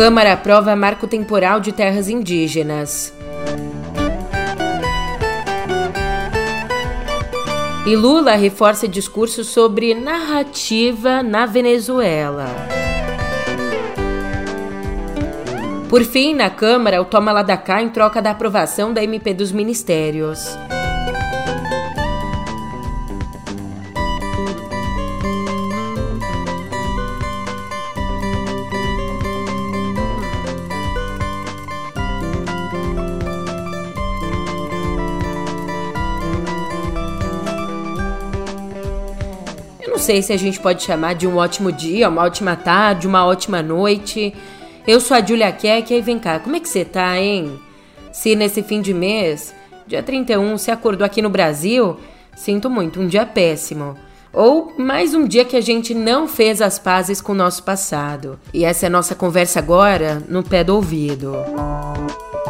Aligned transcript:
Câmara 0.00 0.32
aprova 0.32 0.74
marco 0.74 1.06
temporal 1.06 1.60
de 1.60 1.72
terras 1.72 2.08
indígenas. 2.08 3.12
E 7.86 7.94
Lula 7.94 8.34
reforça 8.34 8.88
discurso 8.88 9.44
sobre 9.44 9.92
narrativa 9.92 11.22
na 11.22 11.44
Venezuela. 11.44 12.46
Por 15.90 16.02
fim, 16.02 16.34
na 16.34 16.48
Câmara, 16.48 17.02
o 17.02 17.04
toma 17.04 17.30
lá 17.30 17.42
da 17.42 17.58
cá 17.58 17.82
em 17.82 17.90
troca 17.90 18.22
da 18.22 18.30
aprovação 18.30 18.94
da 18.94 19.04
MP 19.04 19.34
dos 19.34 19.52
Ministérios. 19.52 20.56
Sei 40.10 40.22
se 40.22 40.32
a 40.32 40.36
gente 40.36 40.58
pode 40.58 40.82
chamar 40.82 41.14
de 41.14 41.24
um 41.24 41.36
ótimo 41.36 41.70
dia, 41.70 42.08
uma 42.08 42.22
ótima 42.22 42.56
tarde, 42.56 43.06
uma 43.06 43.24
ótima 43.24 43.62
noite. 43.62 44.34
Eu 44.84 45.00
sou 45.00 45.16
a 45.16 45.24
Julia 45.24 45.52
Keck 45.52 45.94
e 45.94 46.00
vem 46.00 46.18
cá, 46.18 46.40
como 46.40 46.56
é 46.56 46.58
que 46.58 46.68
você 46.68 46.84
tá, 46.84 47.16
hein? 47.16 47.60
Se 48.10 48.34
nesse 48.34 48.60
fim 48.60 48.80
de 48.80 48.92
mês, 48.92 49.54
dia 49.86 50.02
31, 50.02 50.58
você 50.58 50.72
acordou 50.72 51.06
aqui 51.06 51.22
no 51.22 51.30
Brasil, 51.30 51.96
sinto 52.34 52.68
muito, 52.68 53.00
um 53.00 53.06
dia 53.06 53.24
péssimo. 53.24 53.96
Ou 54.32 54.74
mais 54.76 55.14
um 55.14 55.28
dia 55.28 55.44
que 55.44 55.56
a 55.56 55.60
gente 55.60 55.94
não 55.94 56.26
fez 56.26 56.60
as 56.60 56.76
pazes 56.76 57.20
com 57.20 57.30
o 57.30 57.36
nosso 57.36 57.62
passado. 57.62 58.36
E 58.52 58.64
essa 58.64 58.86
é 58.86 58.88
a 58.88 58.90
nossa 58.90 59.14
conversa 59.14 59.60
agora, 59.60 60.20
no 60.28 60.42
pé 60.42 60.64
do 60.64 60.74
ouvido. 60.74 61.34
Do 62.46 62.49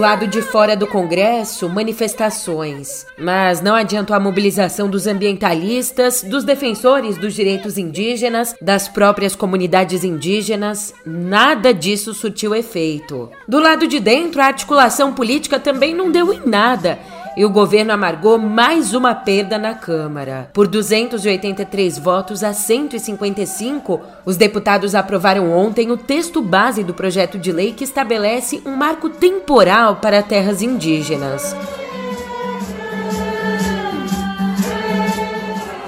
lado 0.00 0.26
de 0.26 0.40
fora 0.40 0.74
do 0.74 0.86
Congresso, 0.86 1.68
manifestações. 1.68 3.06
Mas 3.18 3.60
não 3.60 3.74
adiantou 3.74 4.16
a 4.16 4.20
mobilização 4.20 4.88
dos 4.88 5.06
ambientalistas, 5.06 6.22
dos 6.22 6.42
defensores 6.42 7.18
dos 7.18 7.34
direitos 7.34 7.76
indígenas, 7.76 8.54
das 8.60 8.88
próprias 8.88 9.36
comunidades 9.36 10.02
indígenas. 10.02 10.94
Nada 11.04 11.74
disso 11.74 12.14
surtiu 12.14 12.54
efeito. 12.54 13.30
Do 13.46 13.60
lado 13.60 13.86
de 13.86 14.00
dentro, 14.00 14.40
a 14.40 14.46
articulação 14.46 15.12
política 15.12 15.60
também 15.60 15.94
não 15.94 16.10
deu 16.10 16.32
em 16.32 16.40
nada 16.46 16.98
e 17.36 17.44
o 17.44 17.50
governo 17.50 17.92
amargou 17.92 18.38
mais 18.38 18.94
uma 18.94 19.14
perda 19.14 19.58
na 19.58 19.74
Câmara. 19.74 20.50
Por 20.52 20.66
283 20.66 21.98
votos 21.98 22.42
a 22.42 22.52
155, 22.52 24.00
os 24.24 24.36
deputados 24.36 24.94
aprovaram 24.94 25.52
ontem 25.52 25.90
o 25.90 25.96
texto 25.96 26.42
base 26.42 26.82
do 26.82 26.94
projeto 26.94 27.38
de 27.38 27.52
lei 27.52 27.72
que 27.72 27.84
estabelece 27.84 28.62
um 28.66 28.76
marco 28.76 29.08
temporal 29.08 29.96
para 29.96 30.22
terras 30.22 30.62
indígenas. 30.62 31.54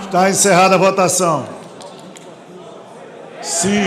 Está 0.04 0.28
encerrada 0.28 0.74
a 0.74 0.78
votação. 0.78 1.46
Sim. 3.40 3.84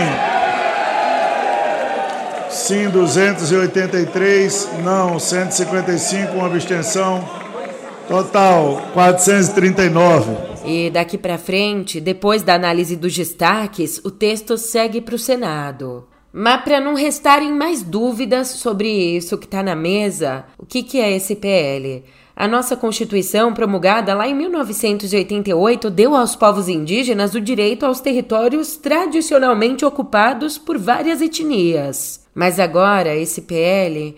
Sim, 2.50 2.88
283. 2.90 4.70
Não, 4.82 5.20
155. 5.20 6.32
Uma 6.32 6.46
abstenção. 6.46 7.45
Total, 8.08 8.80
439. 8.94 10.32
E 10.64 10.90
daqui 10.90 11.18
para 11.18 11.36
frente, 11.36 12.00
depois 12.00 12.40
da 12.40 12.54
análise 12.54 12.94
dos 12.94 13.12
destaques, 13.12 14.00
o 14.04 14.12
texto 14.12 14.56
segue 14.56 15.00
para 15.00 15.16
o 15.16 15.18
Senado. 15.18 16.06
Mas 16.32 16.62
para 16.62 16.80
não 16.80 16.94
restarem 16.94 17.52
mais 17.52 17.82
dúvidas 17.82 18.48
sobre 18.48 18.88
isso 18.88 19.36
que 19.36 19.46
está 19.46 19.60
na 19.60 19.74
mesa, 19.74 20.44
o 20.56 20.64
que, 20.64 20.84
que 20.84 21.00
é 21.00 21.16
esse 21.16 21.34
PL? 21.34 22.04
A 22.36 22.46
nossa 22.46 22.76
Constituição, 22.76 23.52
promulgada 23.52 24.14
lá 24.14 24.28
em 24.28 24.34
1988, 24.34 25.90
deu 25.90 26.14
aos 26.14 26.36
povos 26.36 26.68
indígenas 26.68 27.34
o 27.34 27.40
direito 27.40 27.84
aos 27.84 27.98
territórios 27.98 28.76
tradicionalmente 28.76 29.84
ocupados 29.84 30.58
por 30.58 30.78
várias 30.78 31.20
etnias. 31.20 32.24
Mas 32.34 32.60
agora 32.60 33.16
esse 33.16 33.42
PL 33.42 34.14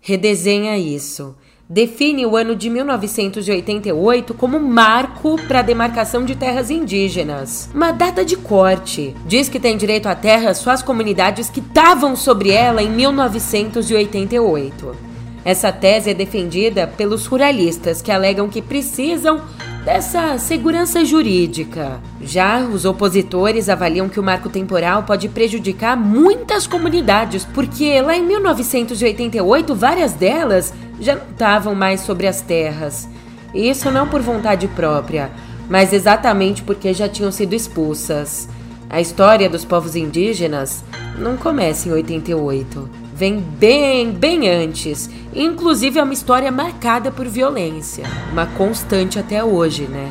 redesenha 0.00 0.76
isso 0.76 1.36
define 1.68 2.24
o 2.24 2.34
ano 2.34 2.56
de 2.56 2.70
1988 2.70 4.32
como 4.32 4.58
marco 4.58 5.38
para 5.46 5.58
a 5.58 5.62
demarcação 5.62 6.24
de 6.24 6.34
terras 6.34 6.70
indígenas, 6.70 7.68
uma 7.74 7.92
data 7.92 8.24
de 8.24 8.36
corte. 8.36 9.14
Diz 9.26 9.50
que 9.50 9.60
tem 9.60 9.76
direito 9.76 10.06
à 10.06 10.14
terra 10.14 10.54
só 10.54 10.70
as 10.70 10.82
comunidades 10.82 11.50
que 11.50 11.60
estavam 11.60 12.16
sobre 12.16 12.50
ela 12.50 12.82
em 12.82 12.90
1988. 12.90 14.96
Essa 15.44 15.70
tese 15.70 16.10
é 16.10 16.14
defendida 16.14 16.86
pelos 16.86 17.26
ruralistas 17.26 18.00
que 18.00 18.10
alegam 18.10 18.48
que 18.48 18.62
precisam 18.62 19.42
dessa 19.84 20.38
segurança 20.38 21.04
jurídica. 21.04 22.00
Já 22.20 22.60
os 22.60 22.84
opositores 22.84 23.68
avaliam 23.68 24.08
que 24.08 24.20
o 24.20 24.22
marco 24.22 24.48
temporal 24.48 25.04
pode 25.04 25.28
prejudicar 25.28 25.96
muitas 25.96 26.66
comunidades, 26.66 27.44
porque 27.44 28.00
lá 28.00 28.16
em 28.16 28.22
1988 28.24 29.74
várias 29.74 30.12
delas 30.12 30.74
já 31.00 31.14
não 31.14 31.30
estavam 31.30 31.74
mais 31.74 32.00
sobre 32.00 32.26
as 32.26 32.40
terras. 32.40 33.08
Isso 33.54 33.90
não 33.90 34.08
por 34.08 34.20
vontade 34.20 34.68
própria, 34.68 35.30
mas 35.68 35.92
exatamente 35.92 36.62
porque 36.62 36.92
já 36.92 37.08
tinham 37.08 37.32
sido 37.32 37.54
expulsas. 37.54 38.48
A 38.90 39.00
história 39.00 39.48
dos 39.48 39.64
povos 39.64 39.96
indígenas 39.96 40.82
não 41.18 41.36
começa 41.36 41.88
em 41.88 41.92
88. 41.92 43.07
Vem 43.18 43.40
bem, 43.40 44.12
bem 44.12 44.48
antes. 44.48 45.10
Inclusive 45.34 45.98
é 45.98 46.02
uma 46.04 46.12
história 46.12 46.52
marcada 46.52 47.10
por 47.10 47.26
violência. 47.26 48.04
Uma 48.30 48.46
constante 48.46 49.18
até 49.18 49.42
hoje, 49.42 49.88
né? 49.88 50.08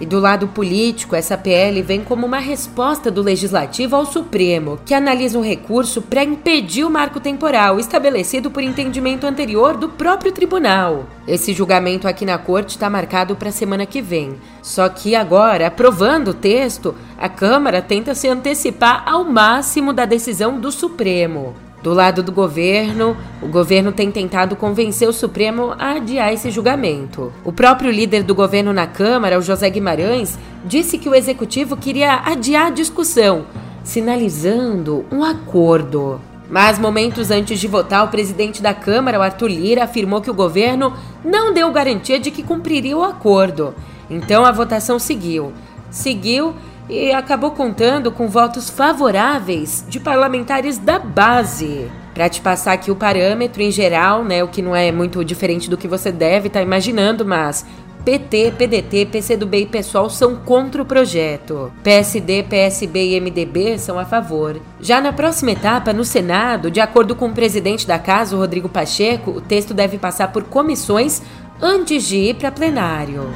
E 0.00 0.06
do 0.06 0.20
lado 0.20 0.46
político, 0.48 1.16
essa 1.16 1.36
PL 1.36 1.82
vem 1.82 2.04
como 2.04 2.24
uma 2.24 2.38
resposta 2.38 3.10
do 3.10 3.20
Legislativo 3.20 3.96
ao 3.96 4.06
Supremo, 4.06 4.78
que 4.84 4.94
analisa 4.94 5.36
um 5.36 5.42
recurso 5.42 6.00
para 6.00 6.22
impedir 6.22 6.84
o 6.84 6.90
marco 6.90 7.18
temporal 7.18 7.80
estabelecido 7.80 8.48
por 8.48 8.62
entendimento 8.62 9.26
anterior 9.26 9.76
do 9.76 9.88
próprio 9.88 10.30
tribunal. 10.30 11.06
Esse 11.26 11.52
julgamento 11.52 12.06
aqui 12.06 12.24
na 12.24 12.38
corte 12.38 12.70
está 12.70 12.88
marcado 12.88 13.34
para 13.34 13.48
a 13.48 13.52
semana 13.52 13.86
que 13.86 14.00
vem. 14.00 14.36
Só 14.62 14.88
que 14.88 15.16
agora, 15.16 15.66
aprovando 15.66 16.28
o 16.28 16.34
texto, 16.34 16.94
a 17.18 17.28
Câmara 17.28 17.82
tenta 17.82 18.14
se 18.14 18.28
antecipar 18.28 19.02
ao 19.04 19.24
máximo 19.24 19.92
da 19.92 20.04
decisão 20.04 20.60
do 20.60 20.70
Supremo. 20.70 21.67
Do 21.82 21.94
lado 21.94 22.22
do 22.24 22.32
governo, 22.32 23.16
o 23.40 23.46
governo 23.46 23.92
tem 23.92 24.10
tentado 24.10 24.56
convencer 24.56 25.08
o 25.08 25.12
Supremo 25.12 25.74
a 25.78 25.92
adiar 25.92 26.32
esse 26.32 26.50
julgamento. 26.50 27.32
O 27.44 27.52
próprio 27.52 27.90
líder 27.90 28.24
do 28.24 28.34
governo 28.34 28.72
na 28.72 28.86
Câmara, 28.86 29.38
o 29.38 29.42
José 29.42 29.70
Guimarães, 29.70 30.36
disse 30.64 30.98
que 30.98 31.08
o 31.08 31.14
executivo 31.14 31.76
queria 31.76 32.16
adiar 32.24 32.66
a 32.66 32.70
discussão, 32.70 33.46
sinalizando 33.84 35.04
um 35.12 35.22
acordo. 35.22 36.20
Mas 36.50 36.78
momentos 36.78 37.30
antes 37.30 37.60
de 37.60 37.68
votar, 37.68 38.04
o 38.04 38.08
presidente 38.08 38.60
da 38.60 38.74
Câmara, 38.74 39.18
o 39.18 39.22
Arthur 39.22 39.48
Lira, 39.48 39.84
afirmou 39.84 40.20
que 40.20 40.30
o 40.30 40.34
governo 40.34 40.94
não 41.24 41.52
deu 41.52 41.70
garantia 41.70 42.18
de 42.18 42.30
que 42.30 42.42
cumpriria 42.42 42.96
o 42.96 43.04
acordo. 43.04 43.74
Então 44.10 44.44
a 44.44 44.50
votação 44.50 44.98
seguiu. 44.98 45.52
Seguiu 45.90 46.54
e 46.88 47.12
acabou 47.12 47.50
contando 47.50 48.10
com 48.10 48.28
votos 48.28 48.70
favoráveis 48.70 49.84
de 49.88 50.00
parlamentares 50.00 50.78
da 50.78 50.98
base. 50.98 51.90
Para 52.14 52.28
te 52.28 52.40
passar 52.40 52.72
aqui 52.72 52.90
o 52.90 52.96
parâmetro 52.96 53.62
em 53.62 53.70
geral, 53.70 54.24
né, 54.24 54.42
o 54.42 54.48
que 54.48 54.62
não 54.62 54.74
é 54.74 54.90
muito 54.90 55.24
diferente 55.24 55.70
do 55.70 55.76
que 55.76 55.86
você 55.86 56.10
deve 56.10 56.48
estar 56.48 56.60
tá 56.60 56.64
imaginando, 56.64 57.24
mas 57.24 57.64
PT, 58.04 58.54
PDT, 58.56 59.06
PCdoB 59.06 59.58
e 59.58 59.66
PSOL 59.66 60.08
são 60.08 60.34
contra 60.36 60.80
o 60.80 60.86
projeto. 60.86 61.70
PSD, 61.84 62.42
PSB 62.44 63.10
e 63.10 63.20
MDB 63.20 63.78
são 63.78 63.98
a 63.98 64.04
favor. 64.04 64.58
Já 64.80 65.00
na 65.00 65.12
próxima 65.12 65.50
etapa, 65.50 65.92
no 65.92 66.04
Senado, 66.04 66.70
de 66.70 66.80
acordo 66.80 67.14
com 67.14 67.26
o 67.28 67.34
presidente 67.34 67.86
da 67.86 67.98
casa, 67.98 68.36
Rodrigo 68.36 68.68
Pacheco, 68.68 69.32
o 69.32 69.40
texto 69.40 69.74
deve 69.74 69.98
passar 69.98 70.32
por 70.32 70.44
comissões 70.44 71.20
antes 71.60 72.04
de 72.04 72.16
ir 72.16 72.36
para 72.36 72.50
plenário. 72.50 73.28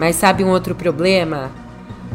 Mas 0.00 0.16
sabe 0.16 0.42
um 0.42 0.48
outro 0.48 0.74
problema? 0.74 1.50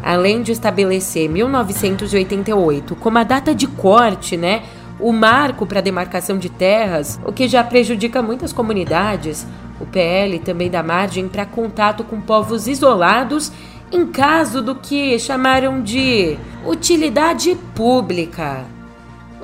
Além 0.02 0.42
de 0.42 0.50
estabelecer 0.50 1.28
1988 1.28 2.96
como 2.96 3.16
a 3.16 3.22
data 3.22 3.54
de 3.54 3.68
corte, 3.68 4.36
né? 4.36 4.64
O 4.98 5.12
marco 5.12 5.64
para 5.64 5.80
demarcação 5.80 6.36
de 6.36 6.48
terras, 6.48 7.20
o 7.24 7.32
que 7.32 7.46
já 7.46 7.62
prejudica 7.62 8.20
muitas 8.20 8.52
comunidades, 8.52 9.46
o 9.80 9.86
PL 9.86 10.40
também 10.40 10.68
dá 10.68 10.82
margem 10.82 11.28
para 11.28 11.46
contato 11.46 12.02
com 12.02 12.20
povos 12.20 12.66
isolados 12.66 13.52
em 13.92 14.04
caso 14.04 14.60
do 14.60 14.74
que 14.74 15.16
chamaram 15.20 15.80
de 15.80 16.36
utilidade 16.66 17.56
pública. 17.72 18.64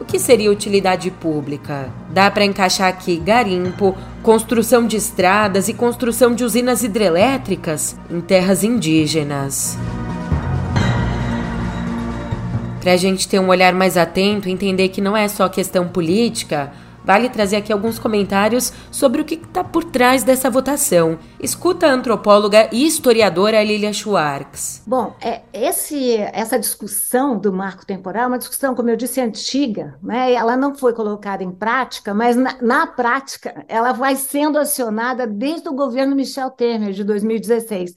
O 0.02 0.04
que 0.04 0.18
seria 0.18 0.50
utilidade 0.50 1.12
pública? 1.12 1.88
Dá 2.10 2.28
para 2.28 2.44
encaixar 2.44 2.88
aqui 2.88 3.18
garimpo, 3.18 3.96
construção 4.20 4.84
de 4.84 4.96
estradas 4.96 5.68
e 5.68 5.74
construção 5.74 6.34
de 6.34 6.42
usinas 6.42 6.82
hidrelétricas 6.82 7.96
em 8.10 8.20
terras 8.20 8.64
indígenas. 8.64 9.78
Para 12.80 12.94
a 12.94 12.96
gente 12.96 13.28
ter 13.28 13.38
um 13.38 13.46
olhar 13.46 13.72
mais 13.74 13.96
atento, 13.96 14.48
entender 14.48 14.88
que 14.88 15.00
não 15.00 15.16
é 15.16 15.28
só 15.28 15.48
questão 15.48 15.86
política, 15.86 16.72
Vale 17.04 17.28
trazer 17.28 17.56
aqui 17.56 17.72
alguns 17.72 17.98
comentários 17.98 18.72
sobre 18.90 19.20
o 19.20 19.24
que 19.24 19.34
está 19.34 19.64
por 19.64 19.84
trás 19.84 20.22
dessa 20.22 20.48
votação. 20.48 21.18
Escuta 21.40 21.86
a 21.86 21.92
antropóloga 21.92 22.68
e 22.72 22.86
historiadora 22.86 23.62
Lilia 23.62 23.92
Schwartz. 23.92 24.82
Bom, 24.86 25.16
é, 25.20 25.42
esse, 25.52 26.16
essa 26.16 26.58
discussão 26.58 27.38
do 27.38 27.52
marco 27.52 27.84
temporal 27.84 28.24
é 28.24 28.26
uma 28.28 28.38
discussão, 28.38 28.74
como 28.74 28.90
eu 28.90 28.96
disse, 28.96 29.20
antiga. 29.20 29.98
Né? 30.02 30.32
Ela 30.32 30.56
não 30.56 30.74
foi 30.74 30.92
colocada 30.92 31.42
em 31.42 31.50
prática, 31.50 32.14
mas 32.14 32.36
na, 32.36 32.56
na 32.60 32.86
prática 32.86 33.64
ela 33.68 33.92
vai 33.92 34.16
sendo 34.16 34.58
acionada 34.58 35.26
desde 35.26 35.68
o 35.68 35.74
governo 35.74 36.14
Michel 36.14 36.50
Temer, 36.50 36.92
de 36.92 37.04
2016. 37.04 37.94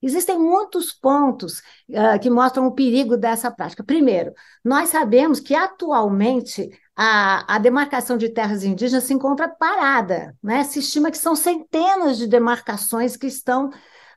Existem 0.00 0.38
muitos 0.38 0.92
pontos 0.92 1.58
uh, 1.88 2.18
que 2.22 2.30
mostram 2.30 2.66
o 2.66 2.74
perigo 2.74 3.16
dessa 3.16 3.50
prática. 3.50 3.82
Primeiro, 3.82 4.32
nós 4.64 4.90
sabemos 4.90 5.40
que 5.40 5.54
atualmente 5.54 6.70
a, 7.00 7.54
a, 7.54 7.58
demarcação 7.58 8.18
de 8.18 8.28
terras 8.28 8.64
indígenas 8.64 9.04
se 9.04 9.14
encontra 9.14 9.48
parada. 9.48 10.36
Né? 10.42 10.64
Se 10.64 10.80
estima 10.80 11.12
que 11.12 11.18
são 11.18 11.36
centenas 11.36 12.18
de 12.18 12.26
demarcações 12.26 13.16
que 13.16 13.28
estão 13.28 13.70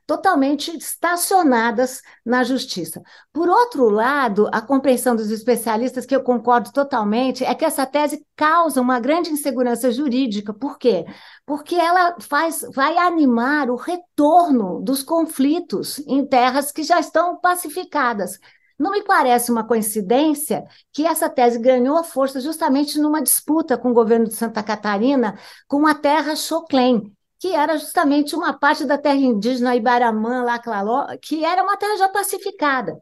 totalmente 0.04 0.76
estacionadas 0.76 2.02
na 2.26 2.42
justiça. 2.42 3.00
Por 3.32 3.48
outro 3.48 3.88
lado, 3.88 4.48
a 4.52 4.60
compreensão 4.60 5.14
dos 5.14 5.30
especialistas, 5.30 6.04
que 6.04 6.14
eu 6.14 6.24
concordo 6.24 6.72
totalmente, 6.72 7.44
é 7.44 7.54
que 7.54 7.64
essa 7.64 7.86
tese 7.86 8.26
causa 8.34 8.80
uma 8.80 8.98
grande 8.98 9.30
insegurança 9.30 9.92
jurídica. 9.92 10.52
Por 10.52 10.76
quê? 10.76 11.06
Porque 11.46 11.76
ela 11.76 12.16
faz, 12.20 12.66
vai 12.74 12.98
animar 12.98 13.70
o 13.70 13.76
retorno 13.76 14.82
dos 14.82 15.04
conflitos 15.04 16.00
em 16.00 16.26
terras 16.26 16.72
que 16.72 16.82
já 16.82 16.98
estão 16.98 17.36
pacificadas. 17.38 18.40
Não 18.82 18.90
me 18.90 19.04
parece 19.04 19.52
uma 19.52 19.62
coincidência 19.62 20.64
que 20.92 21.06
essa 21.06 21.30
tese 21.30 21.56
ganhou 21.60 22.02
força 22.02 22.40
justamente 22.40 22.98
numa 22.98 23.22
disputa 23.22 23.78
com 23.78 23.92
o 23.92 23.94
governo 23.94 24.26
de 24.26 24.34
Santa 24.34 24.60
Catarina 24.60 25.38
com 25.68 25.86
a 25.86 25.94
terra 25.94 26.34
Choclen, 26.34 27.12
que 27.38 27.54
era 27.54 27.78
justamente 27.78 28.34
uma 28.34 28.52
parte 28.52 28.84
da 28.84 28.98
terra 28.98 29.14
indígena 29.14 29.76
Ibaramã, 29.76 30.42
Laclaló, 30.42 31.06
que 31.22 31.44
era 31.44 31.62
uma 31.62 31.76
terra 31.76 31.96
já 31.96 32.08
pacificada. 32.08 33.00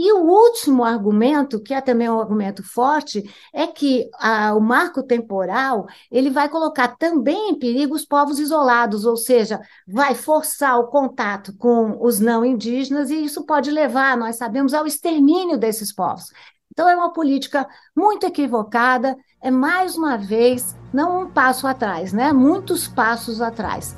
E 0.00 0.12
o 0.12 0.18
último 0.18 0.84
argumento, 0.84 1.60
que 1.60 1.74
é 1.74 1.80
também 1.80 2.08
um 2.08 2.20
argumento 2.20 2.62
forte, 2.62 3.28
é 3.52 3.66
que 3.66 4.08
a, 4.14 4.54
o 4.54 4.60
marco 4.60 5.02
temporal 5.02 5.88
ele 6.08 6.30
vai 6.30 6.48
colocar 6.48 6.96
também 6.96 7.50
em 7.50 7.58
perigo 7.58 7.96
os 7.96 8.04
povos 8.04 8.38
isolados, 8.38 9.04
ou 9.04 9.16
seja, 9.16 9.58
vai 9.88 10.14
forçar 10.14 10.78
o 10.78 10.86
contato 10.86 11.52
com 11.58 11.98
os 12.00 12.20
não 12.20 12.44
indígenas 12.44 13.10
e 13.10 13.24
isso 13.24 13.44
pode 13.44 13.72
levar, 13.72 14.16
nós 14.16 14.36
sabemos, 14.36 14.72
ao 14.72 14.86
extermínio 14.86 15.58
desses 15.58 15.92
povos. 15.92 16.26
Então 16.70 16.88
é 16.88 16.94
uma 16.94 17.12
política 17.12 17.66
muito 17.96 18.24
equivocada, 18.24 19.16
é 19.42 19.50
mais 19.50 19.96
uma 19.96 20.16
vez 20.16 20.76
não 20.94 21.22
um 21.22 21.28
passo 21.28 21.66
atrás, 21.66 22.12
né? 22.12 22.32
Muitos 22.32 22.86
passos 22.86 23.40
atrás. 23.40 23.96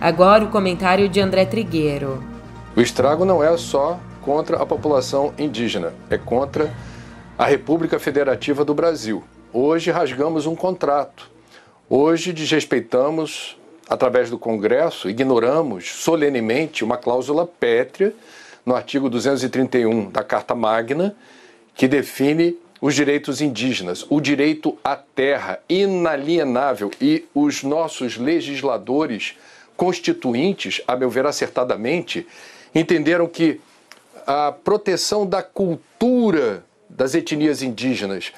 Agora 0.00 0.44
o 0.44 0.50
comentário 0.52 1.08
de 1.08 1.20
André 1.20 1.44
Trigueiro. 1.44 2.22
O 2.76 2.80
estrago 2.80 3.24
não 3.24 3.42
é 3.42 3.56
só 3.56 3.98
contra 4.24 4.56
a 4.56 4.64
população 4.64 5.34
indígena, 5.38 5.92
é 6.08 6.16
contra 6.16 6.72
a 7.36 7.44
República 7.44 7.98
Federativa 7.98 8.64
do 8.64 8.72
Brasil. 8.72 9.22
Hoje 9.52 9.90
rasgamos 9.90 10.46
um 10.46 10.56
contrato. 10.56 11.30
Hoje 11.90 12.32
desrespeitamos, 12.32 13.58
através 13.86 14.30
do 14.30 14.38
Congresso, 14.38 15.10
ignoramos 15.10 15.92
solenemente 15.92 16.82
uma 16.82 16.96
cláusula 16.96 17.46
pétrea 17.46 18.14
no 18.64 18.74
artigo 18.74 19.10
231 19.10 20.10
da 20.10 20.24
Carta 20.24 20.54
Magna, 20.54 21.14
que 21.74 21.86
define 21.86 22.56
os 22.80 22.94
direitos 22.94 23.42
indígenas, 23.42 24.06
o 24.08 24.22
direito 24.22 24.78
à 24.82 24.96
terra 24.96 25.60
inalienável 25.68 26.90
e 26.98 27.26
os 27.34 27.62
nossos 27.62 28.16
legisladores 28.16 29.36
constituintes, 29.76 30.80
a 30.88 30.96
meu 30.96 31.10
ver 31.10 31.26
acertadamente, 31.26 32.26
entenderam 32.74 33.26
que 33.26 33.60
a 34.26 34.52
proteção 34.52 35.26
da 35.26 35.42
cultura 35.42 36.64
das 36.88 37.14
etnias 37.14 37.62
indígenas, 37.62 38.32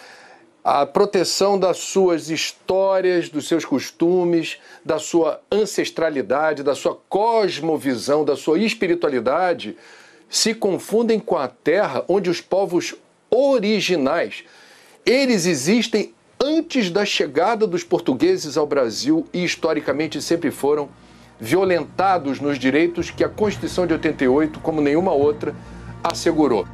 a 0.64 0.84
proteção 0.84 1.58
das 1.58 1.78
suas 1.78 2.28
histórias, 2.28 3.28
dos 3.28 3.46
seus 3.46 3.64
costumes, 3.64 4.58
da 4.84 4.98
sua 4.98 5.40
ancestralidade, 5.50 6.62
da 6.62 6.74
sua 6.74 6.98
cosmovisão, 7.08 8.24
da 8.24 8.34
sua 8.34 8.58
espiritualidade, 8.58 9.76
se 10.28 10.52
confundem 10.54 11.20
com 11.20 11.36
a 11.36 11.46
terra 11.46 12.04
onde 12.08 12.28
os 12.28 12.40
povos 12.40 12.94
originais. 13.30 14.42
Eles 15.04 15.46
existem 15.46 16.12
antes 16.42 16.90
da 16.90 17.04
chegada 17.04 17.66
dos 17.66 17.84
portugueses 17.84 18.56
ao 18.56 18.66
Brasil 18.66 19.26
e 19.32 19.44
historicamente 19.44 20.20
sempre 20.20 20.50
foram 20.50 20.88
violentados 21.38 22.40
nos 22.40 22.58
direitos 22.58 23.10
que 23.10 23.22
a 23.22 23.28
Constituição 23.28 23.86
de 23.86 23.92
88, 23.92 24.58
como 24.60 24.80
nenhuma 24.80 25.12
outra, 25.12 25.54
assegurou. 26.02 26.66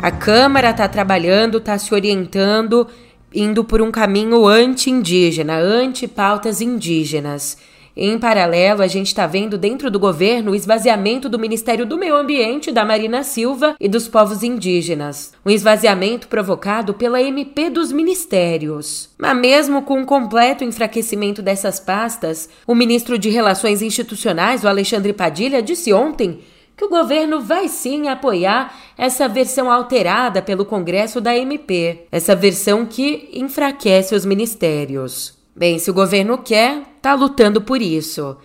A 0.00 0.10
Câmara 0.12 0.70
está 0.70 0.86
trabalhando, 0.88 1.58
está 1.58 1.76
se 1.76 1.92
orientando, 1.92 2.86
indo 3.34 3.64
por 3.64 3.82
um 3.82 3.90
caminho 3.90 4.46
anti-indígena, 4.46 5.56
anti-pautas 5.58 6.60
indígenas. 6.60 7.58
Em 8.00 8.16
paralelo, 8.16 8.80
a 8.80 8.86
gente 8.86 9.08
está 9.08 9.26
vendo 9.26 9.58
dentro 9.58 9.90
do 9.90 9.98
governo 9.98 10.52
o 10.52 10.54
esvaziamento 10.54 11.28
do 11.28 11.36
Ministério 11.36 11.84
do 11.84 11.98
Meio 11.98 12.14
Ambiente, 12.14 12.70
da 12.70 12.84
Marina 12.84 13.24
Silva 13.24 13.74
e 13.80 13.88
dos 13.88 14.06
povos 14.06 14.44
indígenas. 14.44 15.32
Um 15.44 15.50
esvaziamento 15.50 16.28
provocado 16.28 16.94
pela 16.94 17.20
MP 17.20 17.68
dos 17.68 17.90
ministérios. 17.90 19.10
Mas 19.18 19.36
mesmo 19.36 19.82
com 19.82 20.00
o 20.00 20.06
completo 20.06 20.62
enfraquecimento 20.62 21.42
dessas 21.42 21.80
pastas, 21.80 22.48
o 22.68 22.72
ministro 22.72 23.18
de 23.18 23.30
Relações 23.30 23.82
Institucionais, 23.82 24.62
o 24.62 24.68
Alexandre 24.68 25.12
Padilha, 25.12 25.60
disse 25.60 25.92
ontem 25.92 26.38
que 26.76 26.84
o 26.84 26.88
governo 26.88 27.40
vai 27.40 27.66
sim 27.66 28.06
apoiar 28.06 28.78
essa 28.96 29.26
versão 29.26 29.68
alterada 29.68 30.40
pelo 30.40 30.64
Congresso 30.64 31.20
da 31.20 31.36
MP, 31.36 32.06
essa 32.12 32.36
versão 32.36 32.86
que 32.86 33.28
enfraquece 33.32 34.14
os 34.14 34.24
ministérios. 34.24 35.37
Bem, 35.58 35.80
se 35.80 35.90
o 35.90 35.94
governo 35.94 36.38
quer, 36.38 36.84
tá 37.02 37.14
lutando 37.14 37.60
por 37.60 37.82
isso. 37.82 38.36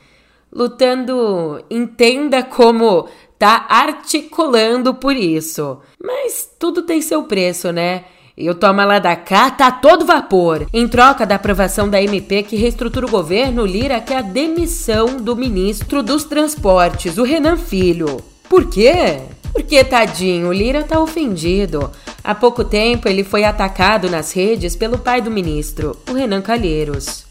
Lutando, 0.52 1.64
entenda 1.70 2.42
como 2.42 3.08
tá 3.38 3.68
articulando 3.70 4.96
por 4.96 5.16
isso. 5.16 5.78
Mas 6.04 6.50
tudo 6.58 6.82
tem 6.82 7.04
seu 7.04 7.22
preço, 7.26 7.72
né? 7.72 8.06
E 8.36 8.50
o 8.50 8.56
toma 8.56 8.84
lá 8.84 8.98
da 8.98 9.16
cá 9.16 9.52
tá 9.52 9.72
todo 9.72 10.08
vapor. 10.08 10.66
Em 10.74 10.88
troca 10.88 11.24
da 11.24 11.36
aprovação 11.36 11.88
da 11.88 12.02
MP 12.02 12.42
que 12.42 12.56
reestrutura 12.56 13.06
o 13.06 13.12
governo, 13.12 13.64
Lira 13.64 14.02
quer 14.02 14.18
a 14.18 14.22
demissão 14.24 15.18
do 15.18 15.36
ministro 15.36 16.02
dos 16.02 16.24
Transportes, 16.24 17.20
o 17.20 17.24
Renan 17.24 17.58
Filho. 17.58 18.24
Por 18.50 18.72
quê? 18.72 19.22
Porque, 19.54 19.84
tadinho, 19.84 20.48
o 20.50 20.54
Lira 20.54 20.84
tá 20.84 21.00
ofendido. 21.00 21.92
Há 22.24 22.34
pouco 22.34 22.64
tempo 22.64 23.08
ele 23.08 23.24
foi 23.24 23.44
atacado 23.44 24.10
nas 24.10 24.34
redes 24.34 24.76
pelo 24.76 24.98
pai 24.98 25.22
do 25.22 25.30
ministro, 25.30 25.96
o 26.10 26.14
Renan 26.14 26.42
Calheiros. 26.42 27.26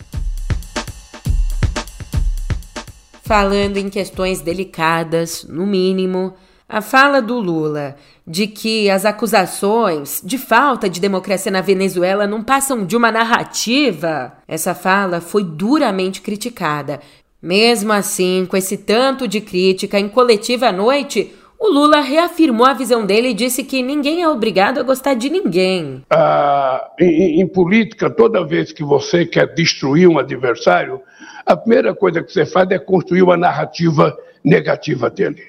Falando 3.23 3.77
em 3.77 3.89
questões 3.89 4.41
delicadas, 4.41 5.45
no 5.49 5.67
mínimo, 5.67 6.35
A 6.69 6.81
fala 6.81 7.21
do 7.21 7.39
Lula 7.39 7.97
de 8.27 8.47
que 8.47 8.89
as 8.89 9.05
acusações 9.05 10.23
de 10.25 10.39
falta 10.39 10.89
de 10.89 11.01
democracia 11.01 11.51
na 11.51 11.61
Venezuela 11.61 12.27
não 12.27 12.43
passam 12.43 12.87
de 12.87 12.97
uma 12.97 13.11
narrativa, 13.11 14.33
essa 14.47 14.75
fala 14.75 15.21
foi 15.21 15.45
duramente 15.45 16.21
criticada. 16.23 17.01
Mesmo 17.43 17.93
assim, 17.93 18.47
com 18.49 18.57
esse 18.57 18.77
tanto 18.77 19.27
de 19.27 19.41
crítica 19.41 19.99
em 19.99 20.09
coletiva 20.09 20.69
à 20.69 20.73
noite, 20.73 21.35
o 21.63 21.73
Lula 21.73 22.01
reafirmou 22.01 22.67
a 22.67 22.73
visão 22.73 23.07
dele 23.07 23.29
e 23.29 23.35
disse 23.35 23.63
que 23.63 23.85
ninguém 23.85 24.21
é 24.21 24.29
obrigado 24.29 24.81
a 24.81 24.83
gostar 24.83 25.15
de 25.15 25.31
ninguém. 25.31 26.03
Ah, 26.11 26.91
em, 26.99 27.41
em 27.41 27.47
política, 27.47 28.11
toda 28.11 28.45
vez 28.45 28.73
que 28.73 28.83
você 28.83 29.25
quer 29.25 29.55
destruir 29.55 30.09
um 30.09 30.19
adversário, 30.19 31.01
a 31.47 31.57
primeira 31.57 31.95
coisa 31.95 32.21
que 32.21 32.33
você 32.33 32.45
faz 32.45 32.69
é 32.73 32.81
construir 32.81 33.23
uma 33.23 33.37
narrativa 33.37 34.19
negativa 34.43 35.09
dele. 35.09 35.41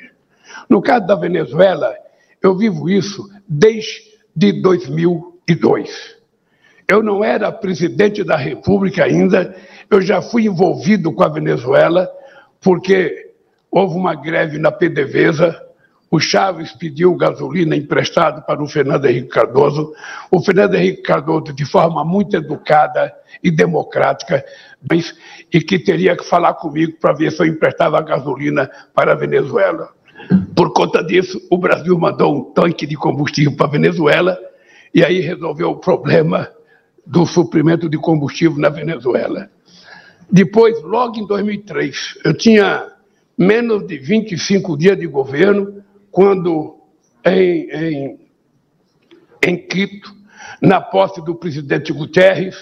No 0.70 0.84
caso 0.84 1.08
da 1.08 1.16
Venezuela, 1.16 1.92
eu 2.44 2.56
vivo 2.56 2.88
isso 2.88 3.28
desde 3.50 4.62
2002. 4.62 6.16
Eu 6.88 7.02
não 7.02 7.24
era 7.24 7.52
presidente 7.52 8.24
da 8.24 8.38
República 8.38 9.04
ainda, 9.04 9.56
eu 9.90 10.00
já 10.00 10.22
fui 10.22 10.46
envolvido 10.46 11.12
com 11.12 11.24
a 11.24 11.30
Venezuela, 11.30 12.08
porque 12.62 13.32
houve 13.72 13.96
uma 13.96 14.14
greve 14.14 14.60
na 14.60 14.72
PDVSA, 14.72 15.73
o 16.14 16.20
Chaves 16.20 16.72
pediu 16.74 17.16
gasolina 17.16 17.76
emprestado 17.76 18.46
para 18.46 18.62
o 18.62 18.68
Fernando 18.68 19.06
Henrique 19.06 19.30
Cardoso. 19.30 19.96
O 20.30 20.40
Fernando 20.44 20.76
Henrique 20.76 21.02
Cardoso, 21.02 21.52
de 21.52 21.66
forma 21.66 22.06
muito 22.06 22.38
educada 22.38 23.12
e 23.44 23.50
democrática, 23.50 24.46
e 25.52 25.60
que 25.60 25.80
teria 25.80 26.16
que 26.16 26.24
falar 26.24 26.54
comigo 26.54 27.00
para 27.02 27.14
ver 27.14 27.32
se 27.32 27.42
eu 27.42 27.48
emprestava 27.48 28.00
gasolina 28.00 28.70
para 28.94 29.14
a 29.14 29.16
Venezuela. 29.16 29.90
Por 30.56 30.72
conta 30.72 31.04
disso, 31.04 31.42
o 31.50 31.58
Brasil 31.58 31.98
mandou 31.98 32.32
um 32.32 32.44
tanque 32.54 32.86
de 32.86 32.96
combustível 32.96 33.56
para 33.56 33.66
a 33.66 33.72
Venezuela 33.72 34.38
e 34.94 35.04
aí 35.04 35.20
resolveu 35.20 35.72
o 35.72 35.78
problema 35.78 36.48
do 37.04 37.26
suprimento 37.26 37.90
de 37.90 37.98
combustível 37.98 38.60
na 38.60 38.70
Venezuela. 38.70 39.50
Depois, 40.32 40.80
logo 40.84 41.18
em 41.18 41.26
2003, 41.26 42.20
eu 42.24 42.38
tinha 42.38 42.86
menos 43.36 43.88
de 43.88 43.98
25 43.98 44.78
dias 44.78 44.96
de 44.96 45.08
governo, 45.08 45.83
quando 46.14 46.78
em, 47.26 47.70
em, 47.72 48.20
em 49.44 49.68
Quito, 49.68 50.14
na 50.62 50.80
posse 50.80 51.20
do 51.24 51.34
presidente 51.34 51.92
Guterres, 51.92 52.56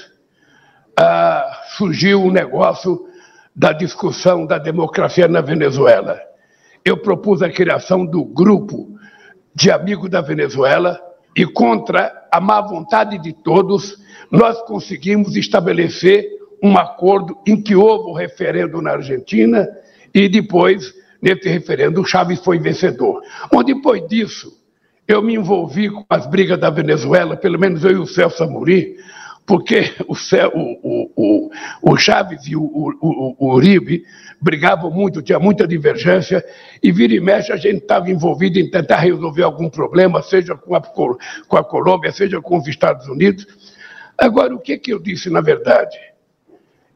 ah, 0.97 1.61
surgiu 1.75 2.21
o 2.21 2.27
um 2.27 2.31
negócio 2.31 3.05
da 3.53 3.73
discussão 3.73 4.45
da 4.45 4.57
democracia 4.57 5.27
na 5.27 5.41
Venezuela. 5.41 6.17
Eu 6.85 7.01
propus 7.01 7.41
a 7.41 7.51
criação 7.51 8.05
do 8.05 8.23
grupo 8.23 8.97
de 9.53 9.69
amigos 9.69 10.09
da 10.09 10.21
Venezuela 10.21 10.97
e 11.35 11.45
contra 11.45 12.29
a 12.31 12.39
má 12.39 12.61
vontade 12.61 13.17
de 13.17 13.33
todos, 13.33 13.97
nós 14.31 14.61
conseguimos 14.61 15.35
estabelecer 15.35 16.25
um 16.63 16.77
acordo 16.77 17.37
em 17.45 17.61
que 17.61 17.75
houve 17.75 18.11
o 18.11 18.13
referendo 18.13 18.81
na 18.81 18.91
Argentina 18.91 19.67
e 20.13 20.29
depois, 20.29 20.93
nesse 21.21 21.47
referendo, 21.47 22.01
o 22.01 22.05
Chávez 22.05 22.39
foi 22.39 22.59
vencedor. 22.59 23.21
Bom, 23.51 23.63
depois 23.63 24.07
disso, 24.07 24.51
eu 25.07 25.21
me 25.21 25.35
envolvi 25.35 25.89
com 25.89 26.05
as 26.09 26.25
brigas 26.25 26.59
da 26.59 26.69
Venezuela, 26.69 27.35
pelo 27.35 27.59
menos 27.59 27.83
eu 27.83 27.91
e 27.91 27.97
o 27.97 28.07
Celso 28.07 28.43
Amorim, 28.43 28.95
porque 29.45 29.93
o, 30.07 30.15
o, 30.53 31.11
o, 31.15 31.51
o 31.81 31.97
Chaves 31.97 32.47
e 32.47 32.55
o, 32.55 32.63
o, 32.63 33.35
o 33.37 33.53
Uribe 33.53 34.03
brigavam 34.39 34.89
muito, 34.89 35.21
tinha 35.21 35.39
muita 35.39 35.67
divergência, 35.67 36.43
e 36.81 36.91
vira 36.91 37.13
e 37.13 37.19
mexe 37.19 37.51
a 37.51 37.57
gente 37.57 37.77
estava 37.77 38.09
envolvido 38.09 38.57
em 38.57 38.69
tentar 38.69 38.97
resolver 38.97 39.43
algum 39.43 39.69
problema, 39.69 40.21
seja 40.21 40.55
com 40.55 40.75
a, 40.75 40.81
com 40.81 41.57
a 41.57 41.63
Colômbia, 41.63 42.11
seja 42.11 42.41
com 42.41 42.57
os 42.57 42.67
Estados 42.67 43.07
Unidos. 43.07 43.45
Agora, 44.17 44.55
o 44.55 44.59
que, 44.59 44.77
que 44.77 44.93
eu 44.93 44.99
disse 44.99 45.29
na 45.29 45.41
verdade? 45.41 45.97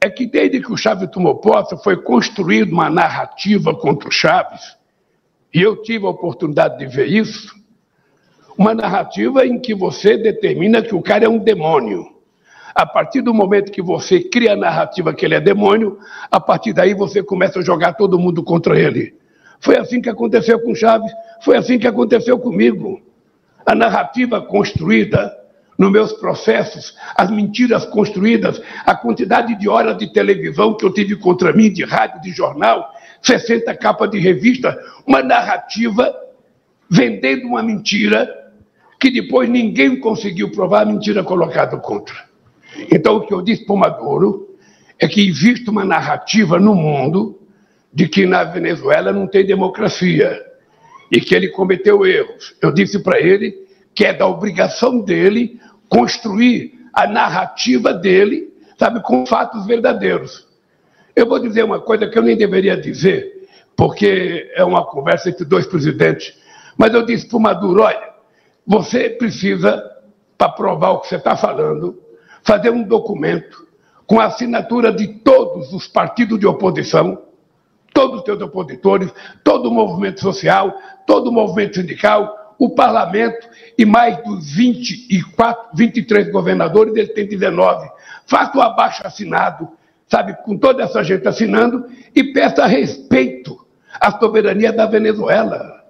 É 0.05 0.09
que 0.11 0.27
desde 0.27 0.61
que 0.61 0.71
o 0.71 0.77
Chaves 0.77 1.09
tomou 1.09 1.37
posse, 1.37 1.75
foi 1.83 1.99
construída 1.99 2.71
uma 2.71 2.91
narrativa 2.91 3.73
contra 3.73 4.07
o 4.07 4.11
Chaves, 4.11 4.77
e 5.51 5.59
eu 5.59 5.81
tive 5.81 6.05
a 6.05 6.09
oportunidade 6.09 6.77
de 6.77 6.85
ver 6.85 7.07
isso, 7.07 7.55
uma 8.55 8.75
narrativa 8.75 9.47
em 9.47 9.57
que 9.59 9.73
você 9.73 10.15
determina 10.15 10.83
que 10.83 10.93
o 10.93 11.01
cara 11.01 11.25
é 11.25 11.27
um 11.27 11.39
demônio 11.39 12.05
a 12.75 12.85
partir 12.85 13.21
do 13.23 13.33
momento 13.33 13.71
que 13.71 13.81
você 13.81 14.19
cria 14.21 14.53
a 14.53 14.55
narrativa 14.55 15.11
que 15.11 15.25
ele 15.25 15.33
é 15.33 15.41
demônio, 15.41 15.97
a 16.29 16.39
partir 16.39 16.71
daí 16.71 16.93
você 16.93 17.23
começa 17.23 17.57
a 17.57 17.63
jogar 17.63 17.93
todo 17.93 18.19
mundo 18.19 18.43
contra 18.43 18.79
ele. 18.79 19.15
Foi 19.59 19.75
assim 19.75 19.99
que 19.99 20.09
aconteceu 20.09 20.59
com 20.61 20.75
Chaves, 20.75 21.11
foi 21.41 21.57
assim 21.57 21.79
que 21.79 21.87
aconteceu 21.87 22.37
comigo. 22.37 23.01
A 23.65 23.73
narrativa 23.73 24.39
construída 24.39 25.35
nos 25.77 25.91
meus 25.91 26.13
processos, 26.13 26.95
as 27.15 27.29
mentiras 27.29 27.85
construídas, 27.85 28.61
a 28.85 28.95
quantidade 28.95 29.57
de 29.59 29.67
horas 29.67 29.97
de 29.97 30.11
televisão 30.11 30.75
que 30.75 30.85
eu 30.85 30.93
tive 30.93 31.15
contra 31.15 31.51
mim, 31.51 31.71
de 31.71 31.83
rádio, 31.83 32.21
de 32.21 32.31
jornal, 32.31 32.89
60 33.21 33.75
capas 33.75 34.09
de 34.09 34.19
revista, 34.19 34.77
uma 35.05 35.21
narrativa 35.21 36.13
vendendo 36.89 37.47
uma 37.47 37.63
mentira 37.63 38.29
que 38.99 39.11
depois 39.11 39.49
ninguém 39.49 39.99
conseguiu 39.99 40.51
provar 40.51 40.83
a 40.83 40.85
mentira 40.85 41.23
colocada 41.23 41.77
contra. 41.77 42.15
Então, 42.91 43.17
o 43.17 43.21
que 43.21 43.33
eu 43.33 43.41
disse 43.41 43.65
para 43.65 43.75
Maduro 43.75 44.55
é 44.99 45.07
que 45.07 45.27
existe 45.27 45.69
uma 45.69 45.83
narrativa 45.83 46.59
no 46.59 46.73
mundo 46.73 47.39
de 47.93 48.07
que 48.07 48.25
na 48.25 48.43
Venezuela 48.43 49.11
não 49.11 49.27
tem 49.27 49.45
democracia 49.45 50.41
e 51.11 51.19
que 51.19 51.35
ele 51.35 51.49
cometeu 51.49 52.05
erros. 52.05 52.55
Eu 52.61 52.71
disse 52.71 52.99
para 52.99 53.19
ele 53.19 53.64
que 53.95 54.05
é 54.05 54.13
da 54.13 54.27
obrigação 54.27 54.99
dele 54.99 55.59
construir 55.87 56.73
a 56.93 57.07
narrativa 57.07 57.93
dele, 57.93 58.53
sabe, 58.77 59.01
com 59.01 59.25
fatos 59.25 59.65
verdadeiros. 59.65 60.45
Eu 61.15 61.27
vou 61.27 61.39
dizer 61.39 61.63
uma 61.63 61.79
coisa 61.79 62.07
que 62.07 62.19
eu 62.19 62.23
nem 62.23 62.35
deveria 62.35 62.75
dizer, 62.75 63.47
porque 63.75 64.51
é 64.53 64.63
uma 64.63 64.85
conversa 64.85 65.29
entre 65.29 65.45
dois 65.45 65.65
presidentes, 65.65 66.37
mas 66.77 66.93
eu 66.93 67.05
disse 67.05 67.27
para 67.27 67.37
o 67.37 67.41
Maduro: 67.41 67.83
olha, 67.83 68.09
você 68.67 69.09
precisa, 69.09 69.81
para 70.37 70.49
provar 70.49 70.91
o 70.91 70.99
que 70.99 71.07
você 71.07 71.15
está 71.15 71.37
falando, 71.37 71.97
fazer 72.43 72.69
um 72.69 72.83
documento 72.83 73.65
com 74.05 74.19
a 74.19 74.25
assinatura 74.25 74.91
de 74.91 75.07
todos 75.19 75.71
os 75.71 75.87
partidos 75.87 76.37
de 76.39 76.45
oposição, 76.45 77.21
todos 77.93 78.19
os 78.19 78.25
seus 78.25 78.41
opositores, 78.41 79.09
todo 79.43 79.69
o 79.69 79.73
movimento 79.73 80.19
social, 80.19 80.75
todo 81.07 81.29
o 81.29 81.31
movimento 81.31 81.75
sindical, 81.75 82.44
o 82.57 82.69
parlamento 82.69 83.47
e 83.77 83.85
mais 83.85 84.17
dos 84.23 84.51
24, 84.51 85.69
23 85.75 86.31
governadores, 86.31 86.95
ele 86.95 87.09
tem 87.09 87.27
19. 87.27 87.89
Faça 88.25 88.57
o 88.57 88.61
abaixo 88.61 89.05
assinado, 89.05 89.69
sabe, 90.07 90.35
com 90.43 90.57
toda 90.57 90.83
essa 90.83 91.03
gente 91.03 91.27
assinando 91.27 91.85
e 92.15 92.23
peça 92.33 92.65
respeito 92.65 93.65
à 93.99 94.11
soberania 94.11 94.71
da 94.71 94.85
Venezuela. 94.85 95.83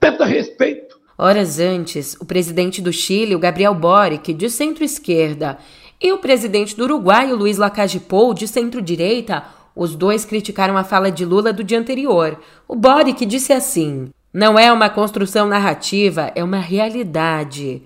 Peça 0.00 0.24
respeito. 0.24 0.98
Horas 1.16 1.58
antes, 1.58 2.16
o 2.20 2.24
presidente 2.24 2.80
do 2.80 2.92
Chile, 2.92 3.34
o 3.34 3.40
Gabriel 3.40 3.74
Boric, 3.74 4.32
de 4.32 4.48
centro-esquerda, 4.48 5.58
e 6.00 6.12
o 6.12 6.18
presidente 6.18 6.76
do 6.76 6.84
Uruguai, 6.84 7.32
o 7.32 7.36
Luiz 7.36 7.58
Lacage 7.58 7.98
Pou, 7.98 8.32
de 8.32 8.46
centro-direita, 8.46 9.42
os 9.74 9.96
dois 9.96 10.24
criticaram 10.24 10.76
a 10.76 10.84
fala 10.84 11.10
de 11.10 11.24
Lula 11.24 11.52
do 11.52 11.64
dia 11.64 11.78
anterior. 11.78 12.38
O 12.68 12.76
Boric 12.76 13.26
disse 13.26 13.52
assim: 13.52 14.10
Não 14.38 14.56
é 14.56 14.72
uma 14.72 14.88
construção 14.88 15.48
narrativa, 15.48 16.30
é 16.32 16.44
uma 16.44 16.60
realidade. 16.60 17.82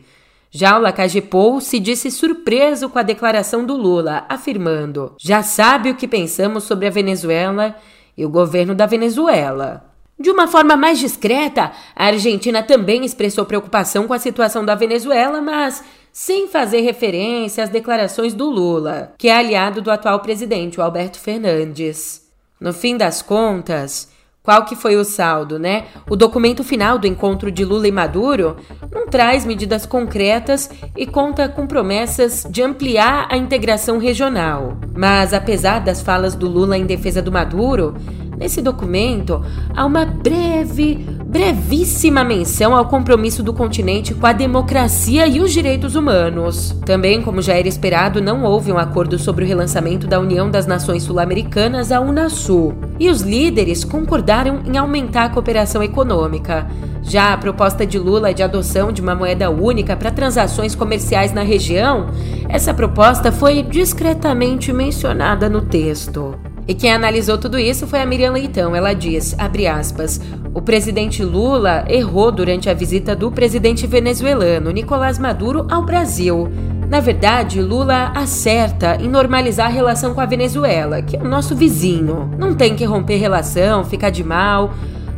Já 0.51 0.77
o 0.77 0.83
Lacage 0.83 1.23
Pou 1.23 1.63
se 1.63 1.81
disse 1.81 2.11
surpreso 2.11 2.91
com 2.91 2.99
a 2.99 3.03
declaração 3.03 3.65
do 3.65 3.75
Lula, 3.75 4.27
afirmando: 4.29 5.15
Já 5.19 5.43
sabe 5.43 5.89
o 5.89 5.95
que 5.95 6.07
pensamos 6.07 6.65
sobre 6.65 6.87
a 6.87 6.91
Venezuela 6.91 7.75
e 8.15 8.27
o 8.27 8.29
governo 8.29 8.75
da 8.75 8.85
Venezuela. 8.85 9.91
De 10.21 10.29
uma 10.29 10.47
forma 10.47 10.77
mais 10.77 10.99
discreta, 10.99 11.73
a 11.97 12.05
Argentina 12.05 12.63
também 12.63 13.03
expressou 13.03 13.47
preocupação 13.47 14.07
com 14.07 14.13
a 14.13 14.19
situação 14.19 14.63
da 14.63 14.75
Venezuela, 14.75 15.41
mas 15.41 15.83
sem 16.13 16.49
fazer 16.49 16.83
referência 16.83 17.65
às 17.65 17.71
declarações 17.71 18.35
do 18.35 18.51
Lula, 18.51 19.15
que 19.17 19.29
é 19.29 19.35
aliado 19.35 19.81
do 19.81 19.91
atual 19.91 20.21
presidente, 20.21 20.79
o 20.79 20.83
Alberto 20.83 21.19
Fernandes. 21.19 22.31
No 22.61 22.75
fim 22.75 22.99
das 22.99 23.23
contas, 23.23 24.13
qual 24.43 24.65
que 24.65 24.75
foi 24.75 24.97
o 24.97 25.05
saldo, 25.05 25.59
né? 25.59 25.85
O 26.11 26.17
documento 26.17 26.65
final 26.65 26.99
do 26.99 27.07
encontro 27.07 27.51
de 27.51 27.65
Lula 27.65 27.87
e 27.87 27.93
Maduro 27.93 28.57
não 28.93 29.07
traz 29.07 29.45
medidas 29.45 29.87
concretas 29.87 30.69
e 30.97 31.07
conta 31.07 31.49
com 31.49 31.67
promessas 31.67 32.47
de 32.51 32.63
ampliar 32.63 33.29
a 33.31 33.37
integração 33.37 33.99
regional. 33.99 34.77
Mas 34.95 35.33
apesar 35.33 35.79
das 35.79 36.03
falas 36.03 36.35
do 36.35 36.49
Lula 36.49 36.77
em 36.77 36.87
defesa 36.87 37.23
do 37.23 37.31
Maduro, 37.31 37.95
Nesse 38.43 38.61
documento, 38.61 39.41
há 39.73 39.87
uma 39.87 40.05
breve, 40.05 41.07
brevíssima 41.33 42.23
menção 42.23 42.77
ao 42.77 42.85
compromisso 42.85 43.43
do 43.43 43.55
continente 43.55 44.13
com 44.13 44.27
a 44.27 44.35
democracia 44.35 45.27
e 45.27 45.41
os 45.41 45.51
direitos 45.51 45.95
humanos. 45.97 46.77
Também, 46.85 47.23
como 47.23 47.41
já 47.41 47.55
era 47.55 47.67
esperado, 47.67 48.21
não 48.21 48.45
houve 48.45 48.71
um 48.71 48.77
acordo 48.77 49.19
sobre 49.19 49.43
o 49.43 49.49
relançamento 49.49 50.07
da 50.07 50.21
União 50.21 50.51
das 50.51 50.67
Nações 50.67 51.05
Sul-Americanas, 51.05 51.91
a 51.91 52.01
Unasul, 52.01 52.75
e 53.01 53.09
os 53.09 53.23
líderes 53.23 53.83
concordaram 53.83 54.61
em 54.67 54.77
aumentar 54.77 55.25
a 55.25 55.31
cooperação 55.31 55.83
econômica. 55.83 56.67
Já 57.03 57.33
a 57.33 57.39
proposta 57.39 57.87
de 57.87 57.99
Lula 57.99 58.35
de 58.35 58.43
adoção 58.43 58.93
de 58.93 59.01
uma 59.01 59.15
moeda 59.15 59.49
única 59.49 59.97
para 59.97 60.11
transações 60.11 60.75
comerciais 60.75 61.33
na 61.33 61.43
região, 61.43 62.09
essa 62.47 62.75
proposta 62.75 63.33
foi 63.33 63.63
discretamente 63.63 64.71
mencionada 64.71 65.49
no 65.49 65.63
texto. 65.63 66.52
E 66.67 66.75
quem 66.75 66.93
analisou 66.93 67.37
tudo 67.39 67.59
isso 67.59 67.87
foi 67.87 68.01
a 68.01 68.07
Miriam 68.07 68.33
Leitão. 68.33 68.75
Ela 68.75 68.93
diz, 68.93 69.35
aspas, 69.39 70.21
o 70.55 70.63
presidente 70.63 71.25
Lula 71.25 71.85
errou 71.89 72.31
durante 72.31 72.71
a 72.71 72.75
visita 72.75 73.17
do 73.17 73.33
presidente 73.33 73.87
venezuelano 73.87 74.71
Nicolás 74.71 75.19
Maduro 75.19 75.67
ao 75.71 75.85
Brasil. 75.85 76.49
Na 76.89 77.01
verdade, 77.01 77.61
Lula 77.61 78.13
acerta 78.15 78.99
em 79.01 79.09
normalizar 79.09 79.67
a 79.67 79.71
relação 79.71 80.15
com 80.15 80.21
a 80.21 80.27
Venezuela, 80.27 81.01
que 81.01 81.17
é 81.17 81.21
o 81.21 81.29
nosso 81.29 81.57
vizinho. 81.57 82.31
Não 82.39 82.55
tem 82.55 82.77
que 82.77 82.85
romper 82.85 83.17
relação, 83.17 83.83
ficar 83.83 84.11
de 84.11 84.23
mal. 84.23 84.73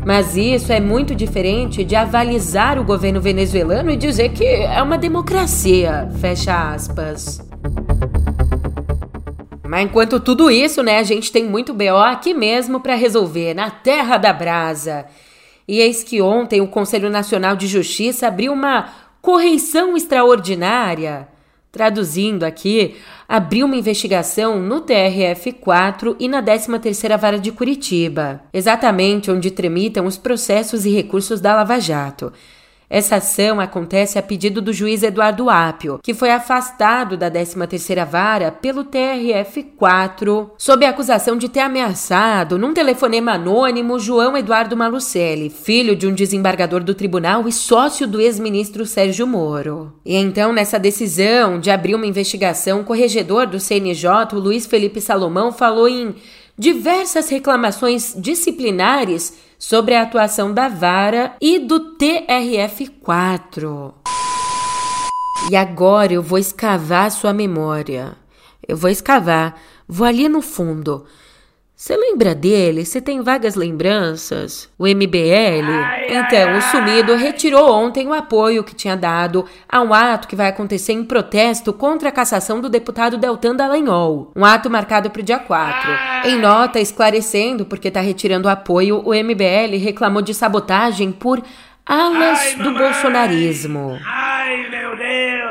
Mas 0.07 0.37
isso 0.37 0.73
é 0.73 0.81
muito 0.81 1.15
diferente 1.15 1.83
de 1.83 1.97
avalizar 1.97 2.79
o 2.79 2.85
governo 2.85 3.21
venezuelano 3.21 3.91
e 3.91 3.97
dizer 3.97 4.31
que 4.31 4.45
é 4.45 4.81
uma 4.83 4.99
democracia. 4.99 6.09
Fecha 6.21 6.75
aspas. 6.75 7.41
Mas 9.75 9.87
enquanto 9.87 10.21
tudo 10.21 10.53
isso, 10.53 10.85
né, 10.85 10.99
a 10.99 11.03
gente 11.03 11.33
tem 11.33 11.47
muito 11.47 11.75
BO 11.75 11.97
aqui 11.97 12.33
mesmo 12.33 12.79
para 12.79 12.95
resolver, 12.95 13.55
na 13.55 13.71
terra 13.71 14.17
da 14.17 14.33
brasa. 14.33 15.05
E 15.67 15.81
eis 15.81 16.05
que 16.05 16.23
ontem 16.23 16.61
o 16.61 16.69
Conselho 16.69 17.11
Nacional 17.11 17.57
de 17.57 17.67
Justiça 17.67 18.29
abriu 18.29 18.53
uma 18.53 18.89
correição 19.21 19.97
extraordinária. 19.97 21.27
Traduzindo 21.73 22.45
aqui, 22.45 22.95
abriu 23.29 23.67
uma 23.67 23.75
investigação 23.75 24.61
no 24.61 24.83
TRF4 24.83 26.15
e 26.21 26.29
na 26.29 26.41
13ª 26.41 27.19
Vara 27.19 27.39
de 27.41 27.51
Curitiba, 27.51 28.43
exatamente 28.53 29.29
onde 29.29 29.51
tramitam 29.51 30.07
os 30.07 30.17
processos 30.17 30.87
e 30.87 30.91
recursos 30.91 31.41
da 31.41 31.53
Lava 31.53 31.81
Jato. 31.81 32.33
Essa 32.95 33.17
ação 33.17 33.59
acontece 33.59 34.21
a 34.21 34.23
pedido 34.23 34.63
do 34.63 34.73
juiz 34.73 35.03
Eduardo 35.03 35.51
Apio, 35.51 35.99
que 36.01 36.15
foi 36.15 36.31
afastado 36.31 37.17
da 37.17 37.29
13ª 37.29 38.07
Vara 38.07 38.53
pelo 38.53 38.85
TRF4 38.85 40.51
sob 40.57 40.87
a 40.87 40.91
acusação 40.91 41.37
de 41.37 41.49
ter 41.49 41.59
ameaçado, 41.59 42.57
num 42.57 42.73
telefonema 42.73 43.33
anônimo, 43.33 43.99
João 43.99 44.37
Eduardo 44.37 44.77
Malucelli, 44.77 45.51
filho 45.51 45.97
de 45.97 46.07
um 46.07 46.15
desembargador 46.15 46.85
do 46.85 46.95
tribunal 46.95 47.49
e 47.49 47.53
sócio 47.53 48.07
do 48.07 48.21
ex-ministro 48.21 48.87
Sérgio 48.87 49.27
Moro. 49.27 49.93
E 50.07 50.15
então, 50.15 50.53
nessa 50.53 50.79
decisão 50.79 51.59
de 51.59 51.73
abrir 51.73 51.97
uma 51.97 52.07
investigação, 52.07 52.83
o 52.83 52.85
corregedor 52.85 53.49
do 53.49 53.59
CNJ, 53.59 54.09
Luiz 54.35 54.67
Felipe 54.67 55.01
Salomão, 55.01 55.51
falou 55.51 55.89
em 55.89 56.15
diversas 56.59 57.29
reclamações 57.29 58.15
disciplinares 58.17 59.35
sobre 59.59 59.95
a 59.95 60.03
atuação 60.03 60.53
da 60.53 60.69
vara 60.69 61.37
e 61.41 61.59
do 61.59 61.97
TRF4. 61.97 63.95
E 65.51 65.57
agora 65.57 66.13
eu 66.13 66.23
vou 66.23 66.39
escavar 66.39 67.11
sua 67.11 67.33
memória. 67.33 68.17
Eu 68.67 68.77
vou 68.77 68.89
escavar, 68.89 69.61
vou 69.87 70.07
ali 70.07 70.29
no 70.29 70.41
fundo. 70.41 71.05
Você 71.77 71.97
lembra 71.97 72.37
dele? 72.37 72.85
Você 72.85 73.01
tem 73.01 73.21
vagas 73.21 73.57
lembranças? 73.57 74.71
O 74.79 74.87
MBL? 74.87 75.69
Então, 76.09 76.57
o 76.57 76.63
sumido 76.63 77.17
retirou 77.17 77.69
ontem 77.69 78.07
o 78.07 78.15
apoio 78.15 78.63
que 78.63 78.77
tinha 78.77 78.97
dado 78.97 79.45
a 79.69 79.83
um 79.83 79.93
ato 79.93 80.29
que 80.29 80.37
vai 80.37 80.49
acontecer 80.49 80.93
em 80.93 81.05
protesto 81.05 81.73
contra 81.73 82.11
a 82.11 82.13
cassação 82.13 82.61
do 82.61 82.69
deputado 82.69 83.19
Deltan 83.19 83.57
Dallagnol. 83.57 84.31
Um 84.37 84.45
ato 84.45 84.71
marcado 84.71 85.11
para 85.11 85.21
o 85.21 85.25
dia 85.25 85.41
4. 85.41 85.91
Em 86.29 86.39
nota 86.39 86.79
esclarecendo 86.79 87.67
porque 87.67 87.89
está 87.89 88.01
retirando 88.01 88.47
o 88.47 88.51
apoio, 88.51 89.03
o 89.05 89.13
MBL 89.13 89.77
reclamou 89.83 90.23
de 90.23 90.33
sabotagem 90.33 91.11
por 91.11 91.43
alas 91.85 92.39
Ai, 92.39 92.55
do 92.55 92.73
bolsonarismo. 92.73 93.99
Ai, 94.07 94.71
meu 94.71 94.94
Deus! 94.94 94.94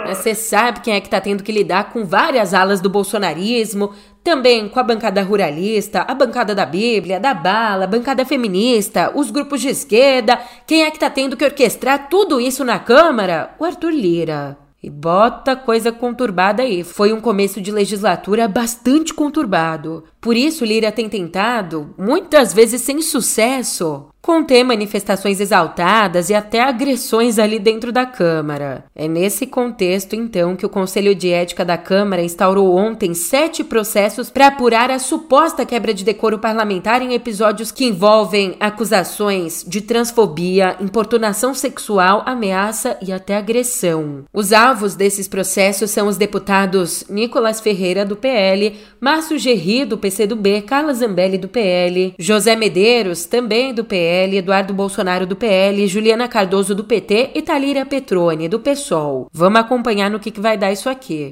Você 0.08 0.36
sabe 0.36 0.82
quem 0.82 0.94
é 0.94 1.02
que 1.02 1.10
tá 1.10 1.22
tendo 1.22 1.44
que 1.44 1.52
lidar 1.52 1.92
com 1.92 2.06
várias 2.06 2.54
alas 2.54 2.82
do 2.82 2.90
bolsonarismo, 2.90 3.94
também 4.24 4.70
com 4.70 4.80
a 4.80 4.84
bancada 4.84 5.22
ruralista, 5.22 6.02
a 6.02 6.14
bancada 6.14 6.54
da 6.54 6.66
Bíblia, 6.66 7.20
da 7.20 7.34
Bala, 7.34 7.86
a 7.86 7.88
bancada 7.88 8.26
feminista, 8.26 9.12
os 9.16 9.32
grupos 9.32 9.62
de 9.62 9.70
esquerda. 9.70 10.40
Quem 10.68 10.84
é 10.84 10.92
que 10.92 11.00
tá 11.00 11.10
tendo 11.10 11.38
que 11.38 11.46
orquestrar 11.46 12.10
tudo 12.10 12.40
isso 12.40 12.64
na 12.64 12.80
Câmara? 12.80 13.56
O 13.60 13.66
Arthur 13.66 13.92
Lira. 13.92 14.58
E 14.84 14.90
bota 14.90 15.56
coisa 15.56 15.94
conturbada 15.94 16.62
aí. 16.62 16.84
Foi 16.84 17.14
um 17.14 17.22
começo 17.22 17.62
de 17.62 17.72
legislatura 17.72 18.50
bastante 18.50 19.14
conturbado. 19.14 20.04
Por 20.20 20.36
isso, 20.36 20.66
Lira 20.66 20.92
tem 20.92 21.08
tentado, 21.08 21.96
muitas 21.98 22.54
vezes 22.54 22.82
sem 22.82 23.02
sucesso, 23.02 24.08
conter 24.24 24.64
manifestações 24.64 25.42
exaltadas 25.42 26.30
e 26.30 26.34
até 26.34 26.62
agressões 26.62 27.38
ali 27.38 27.60
dentro 27.60 27.92
da 27.92 28.06
Câmara. 28.06 28.86
É 28.96 29.06
nesse 29.06 29.46
contexto, 29.46 30.16
então, 30.16 30.56
que 30.56 30.66
o 30.66 30.70
Conselho 30.70 31.14
de 31.14 31.30
Ética 31.30 31.66
da 31.66 31.78
Câmara 31.78 32.24
instaurou 32.24 32.74
ontem 32.74 33.14
sete 33.14 33.66
processos 33.66 34.30
para 34.30 34.48
apurar 34.48 34.90
a 34.90 34.98
suposta 34.98 35.66
quebra 35.66 35.94
de 35.94 36.06
decoro 36.06 36.40
parlamentar 36.40 37.02
em 37.02 37.14
episódios 37.14 37.70
que 37.70 37.84
envolvem 37.84 38.56
acusações 38.62 39.66
de 39.68 39.82
transfobia, 39.82 40.78
importunação 40.80 41.54
sexual, 41.54 42.24
ameaça 42.26 42.98
e 43.02 43.12
até 43.12 43.36
agressão. 43.36 44.24
Os 44.34 44.54
alvos 44.54 44.96
desses 44.96 45.28
processos 45.28 45.92
são 45.92 46.08
os 46.08 46.16
deputados 46.16 47.04
Nicolas 47.10 47.60
Ferreira, 47.60 48.06
do 48.06 48.16
PL, 48.16 48.78
Márcio 49.02 49.38
Gerri, 49.38 49.84
do 49.84 49.98
PCdoB, 49.98 50.62
Carla 50.62 50.94
Zambelli, 50.94 51.38
do 51.38 51.50
PL, 51.50 52.16
José 52.18 52.56
Medeiros, 52.56 53.26
também 53.26 53.74
do 53.74 53.84
PL, 53.84 54.13
PL, 54.14 54.38
Eduardo 54.38 54.74
Bolsonaro 54.76 55.26
do 55.26 55.36
PL, 55.36 55.88
Juliana 55.88 56.28
Cardoso 56.28 56.76
do 56.76 56.84
PT 56.84 57.32
e 57.34 57.42
Talíria 57.42 57.84
Petrone 57.84 58.48
do 58.48 58.60
PSOL. 58.60 59.28
Vamos 59.34 59.60
acompanhar 59.60 60.12
no 60.12 60.20
que, 60.20 60.30
que 60.30 60.40
vai 60.40 60.56
dar 60.56 60.72
isso 60.72 60.88
aqui. 60.88 61.32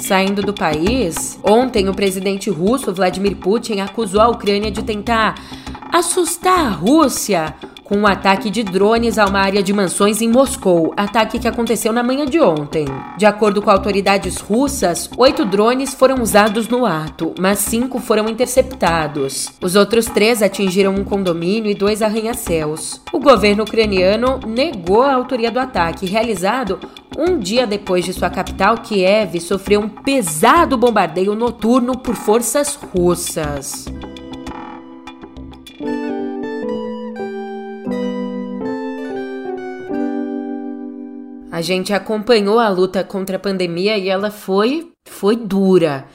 Saindo 0.00 0.42
do 0.42 0.52
país, 0.52 1.38
ontem 1.44 1.88
o 1.88 1.94
presidente 1.94 2.50
russo 2.50 2.92
Vladimir 2.92 3.36
Putin 3.36 3.78
acusou 3.78 4.20
a 4.20 4.28
Ucrânia 4.28 4.68
de 4.68 4.82
tentar 4.82 5.36
assustar 5.92 6.58
a 6.58 6.70
Rússia 6.70 7.54
com 7.88 7.96
um 7.96 8.06
ataque 8.06 8.50
de 8.50 8.62
drones 8.62 9.18
a 9.18 9.24
uma 9.24 9.40
área 9.40 9.62
de 9.62 9.72
mansões 9.72 10.20
em 10.20 10.28
Moscou, 10.28 10.92
ataque 10.94 11.38
que 11.38 11.48
aconteceu 11.48 11.90
na 11.90 12.02
manhã 12.02 12.26
de 12.26 12.38
ontem. 12.38 12.84
De 13.16 13.24
acordo 13.24 13.62
com 13.62 13.70
autoridades 13.70 14.36
russas, 14.36 15.08
oito 15.16 15.44
drones 15.46 15.94
foram 15.94 16.22
usados 16.22 16.68
no 16.68 16.84
ato, 16.84 17.34
mas 17.40 17.60
cinco 17.60 17.98
foram 17.98 18.28
interceptados. 18.28 19.48
Os 19.62 19.74
outros 19.74 20.04
três 20.06 20.42
atingiram 20.42 20.94
um 20.94 21.02
condomínio 21.02 21.70
e 21.70 21.74
dois 21.74 22.02
arranha-céus. 22.02 23.00
O 23.10 23.18
governo 23.18 23.62
ucraniano 23.62 24.38
negou 24.46 25.02
a 25.02 25.14
autoria 25.14 25.50
do 25.50 25.58
ataque, 25.58 26.04
realizado 26.04 26.78
um 27.16 27.38
dia 27.38 27.66
depois 27.66 28.04
de 28.04 28.12
sua 28.12 28.28
capital, 28.28 28.78
Kiev, 28.78 29.40
sofrer 29.40 29.78
um 29.78 29.88
pesado 29.88 30.76
bombardeio 30.76 31.34
noturno 31.34 31.96
por 31.96 32.14
forças 32.14 32.78
russas. 32.94 33.86
A 41.58 41.60
gente 41.60 41.92
acompanhou 41.92 42.60
a 42.60 42.68
luta 42.68 43.02
contra 43.02 43.34
a 43.34 43.40
pandemia 43.40 43.98
e 43.98 44.08
ela 44.08 44.30
foi 44.30 44.92
foi 45.04 45.34
dura. 45.34 46.06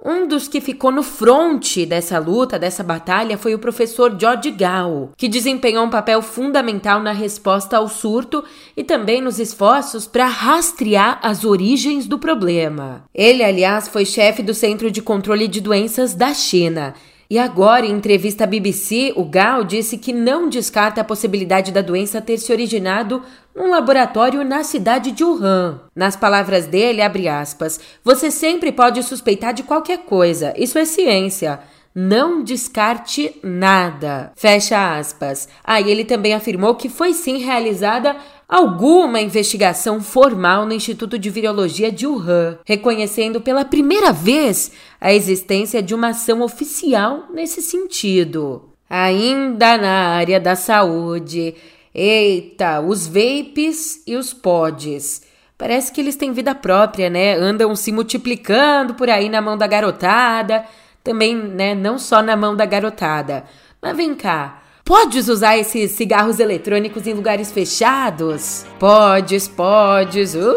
Um 0.00 0.28
dos 0.28 0.46
que 0.46 0.60
ficou 0.60 0.92
no 0.92 1.02
fronte 1.02 1.84
dessa 1.84 2.16
luta, 2.20 2.60
dessa 2.60 2.84
batalha, 2.84 3.36
foi 3.36 3.56
o 3.56 3.58
professor 3.58 4.14
George 4.16 4.52
Gao, 4.52 5.10
que 5.16 5.26
desempenhou 5.26 5.84
um 5.84 5.90
papel 5.90 6.22
fundamental 6.22 7.02
na 7.02 7.10
resposta 7.10 7.76
ao 7.76 7.88
surto 7.88 8.44
e 8.76 8.84
também 8.84 9.20
nos 9.20 9.40
esforços 9.40 10.06
para 10.06 10.28
rastrear 10.28 11.18
as 11.24 11.44
origens 11.44 12.06
do 12.06 12.16
problema. 12.16 13.02
Ele, 13.12 13.42
aliás, 13.42 13.88
foi 13.88 14.04
chefe 14.04 14.44
do 14.44 14.54
Centro 14.54 14.92
de 14.92 15.02
Controle 15.02 15.48
de 15.48 15.60
Doenças 15.60 16.14
da 16.14 16.32
China 16.32 16.94
e 17.28 17.38
agora, 17.38 17.86
em 17.86 17.92
entrevista 17.92 18.44
à 18.44 18.46
BBC, 18.46 19.12
o 19.16 19.24
Gao 19.24 19.64
disse 19.64 19.96
que 19.96 20.12
não 20.12 20.48
descarta 20.48 21.00
a 21.00 21.04
possibilidade 21.04 21.72
da 21.72 21.80
doença 21.80 22.20
ter 22.20 22.38
se 22.38 22.52
originado 22.52 23.22
num 23.54 23.70
laboratório 23.70 24.44
na 24.44 24.62
cidade 24.62 25.10
de 25.10 25.24
Wuhan. 25.24 25.80
Nas 25.94 26.16
palavras 26.16 26.66
dele, 26.66 27.00
abre 27.00 27.28
aspas, 27.28 27.80
você 28.02 28.30
sempre 28.30 28.72
pode 28.72 29.02
suspeitar 29.02 29.54
de 29.54 29.62
qualquer 29.62 29.98
coisa, 29.98 30.52
isso 30.56 30.78
é 30.78 30.84
ciência. 30.84 31.60
Não 31.96 32.42
descarte 32.42 33.36
nada. 33.40 34.32
Fecha 34.34 34.98
aspas. 34.98 35.48
Aí 35.62 35.84
ah, 35.84 35.88
ele 35.88 36.04
também 36.04 36.34
afirmou 36.34 36.74
que 36.74 36.88
foi 36.88 37.14
sim 37.14 37.38
realizada 37.38 38.16
alguma 38.54 39.20
investigação 39.20 40.00
formal 40.00 40.64
no 40.64 40.72
Instituto 40.72 41.18
de 41.18 41.28
Virologia 41.28 41.90
de 41.90 42.06
Wuhan, 42.06 42.56
reconhecendo 42.64 43.40
pela 43.40 43.64
primeira 43.64 44.12
vez 44.12 44.70
a 45.00 45.12
existência 45.12 45.82
de 45.82 45.92
uma 45.92 46.10
ação 46.10 46.40
oficial 46.40 47.24
nesse 47.34 47.60
sentido. 47.60 48.70
Ainda 48.88 49.76
na 49.76 50.08
área 50.10 50.38
da 50.38 50.54
saúde, 50.54 51.56
eita, 51.92 52.80
os 52.80 53.08
vapes 53.08 54.04
e 54.06 54.14
os 54.14 54.32
pods. 54.32 55.22
Parece 55.58 55.92
que 55.92 56.00
eles 56.00 56.14
têm 56.14 56.32
vida 56.32 56.54
própria, 56.54 57.10
né? 57.10 57.34
Andam 57.34 57.74
se 57.74 57.90
multiplicando 57.90 58.94
por 58.94 59.10
aí 59.10 59.28
na 59.28 59.42
mão 59.42 59.58
da 59.58 59.66
garotada, 59.66 60.64
também, 61.02 61.34
né, 61.34 61.74
não 61.74 61.98
só 61.98 62.22
na 62.22 62.36
mão 62.36 62.54
da 62.54 62.64
garotada. 62.64 63.44
Mas 63.82 63.96
vem 63.96 64.14
cá, 64.14 64.62
Podes 64.84 65.28
usar 65.28 65.56
esses 65.56 65.92
cigarros 65.92 66.38
eletrônicos 66.38 67.06
em 67.06 67.14
lugares 67.14 67.50
fechados? 67.50 68.66
Podes, 68.78 69.48
podes. 69.48 70.34
Uh. 70.34 70.54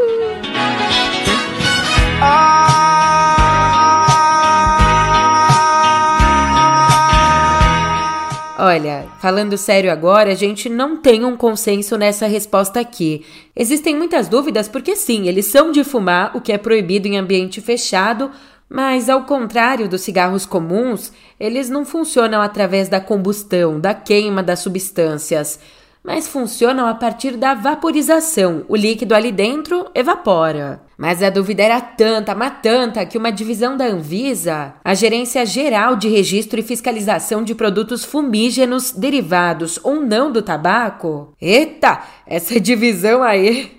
Olha, 8.59 9.05
falando 9.21 9.57
sério 9.57 9.89
agora, 9.89 10.31
a 10.31 10.35
gente 10.35 10.67
não 10.67 10.97
tem 10.97 11.23
um 11.23 11.37
consenso 11.37 11.97
nessa 11.97 12.27
resposta 12.27 12.81
aqui. 12.81 13.25
Existem 13.55 13.95
muitas 13.95 14.27
dúvidas 14.27 14.67
porque 14.67 14.93
sim, 14.97 15.29
eles 15.29 15.45
são 15.45 15.71
de 15.71 15.85
fumar, 15.85 16.35
o 16.35 16.41
que 16.41 16.51
é 16.51 16.57
proibido 16.57 17.07
em 17.07 17.17
ambiente 17.17 17.61
fechado, 17.61 18.29
mas, 18.69 19.09
ao 19.09 19.23
contrário 19.23 19.87
dos 19.87 20.01
cigarros 20.01 20.45
comuns, 20.45 21.13
eles 21.39 21.69
não 21.69 21.85
funcionam 21.85 22.41
através 22.41 22.89
da 22.89 22.99
combustão, 22.99 23.79
da 23.79 23.93
queima 23.93 24.43
das 24.43 24.59
substâncias, 24.59 25.59
mas 26.03 26.27
funcionam 26.27 26.87
a 26.87 26.93
partir 26.93 27.37
da 27.37 27.53
vaporização. 27.53 28.65
O 28.67 28.75
líquido 28.75 29.13
ali 29.13 29.31
dentro 29.31 29.89
evapora. 29.93 30.81
Mas 30.97 31.21
a 31.21 31.29
dúvida 31.29 31.63
era 31.63 31.79
tanta, 31.79 32.33
mas 32.33 32.53
tanta, 32.61 33.05
que 33.05 33.17
uma 33.17 33.31
divisão 33.31 33.77
da 33.77 33.85
Anvisa, 33.85 34.73
a 34.83 34.93
Gerência 34.93 35.45
Geral 35.45 35.95
de 35.95 36.07
Registro 36.07 36.59
e 36.59 36.63
Fiscalização 36.63 37.43
de 37.43 37.53
Produtos 37.53 38.03
Fumígenos 38.03 38.91
derivados 38.91 39.79
ou 39.83 40.01
não 40.01 40.31
do 40.31 40.41
tabaco. 40.41 41.33
Eita, 41.41 42.01
essa 42.25 42.57
divisão 42.59 43.21
aí. 43.21 43.77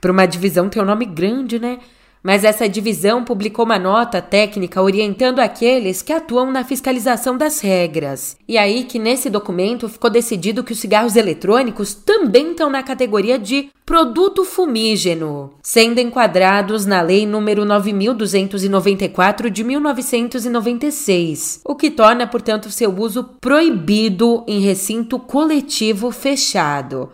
Para 0.00 0.12
uma 0.12 0.26
divisão 0.26 0.68
tem 0.68 0.82
um 0.82 0.86
nome 0.86 1.04
grande, 1.06 1.58
né? 1.58 1.78
Mas 2.24 2.42
essa 2.42 2.66
divisão 2.66 3.22
publicou 3.22 3.66
uma 3.66 3.78
nota 3.78 4.22
técnica 4.22 4.80
orientando 4.80 5.40
aqueles 5.40 6.00
que 6.00 6.10
atuam 6.10 6.50
na 6.50 6.64
fiscalização 6.64 7.36
das 7.36 7.60
regras. 7.60 8.38
E 8.48 8.56
aí 8.56 8.84
que 8.84 8.98
nesse 8.98 9.28
documento 9.28 9.90
ficou 9.90 10.08
decidido 10.08 10.64
que 10.64 10.72
os 10.72 10.78
cigarros 10.78 11.16
eletrônicos 11.16 11.92
também 11.92 12.52
estão 12.52 12.70
na 12.70 12.82
categoria 12.82 13.38
de 13.38 13.68
produto 13.84 14.42
fumígeno, 14.42 15.52
sendo 15.62 16.00
enquadrados 16.00 16.86
na 16.86 17.02
Lei 17.02 17.26
número 17.26 17.66
9294 17.66 19.50
de 19.50 19.62
1996, 19.62 21.60
o 21.62 21.74
que 21.74 21.90
torna, 21.90 22.26
portanto, 22.26 22.70
seu 22.70 22.98
uso 22.98 23.24
proibido 23.38 24.42
em 24.46 24.60
recinto 24.60 25.18
coletivo 25.18 26.10
fechado. 26.10 27.10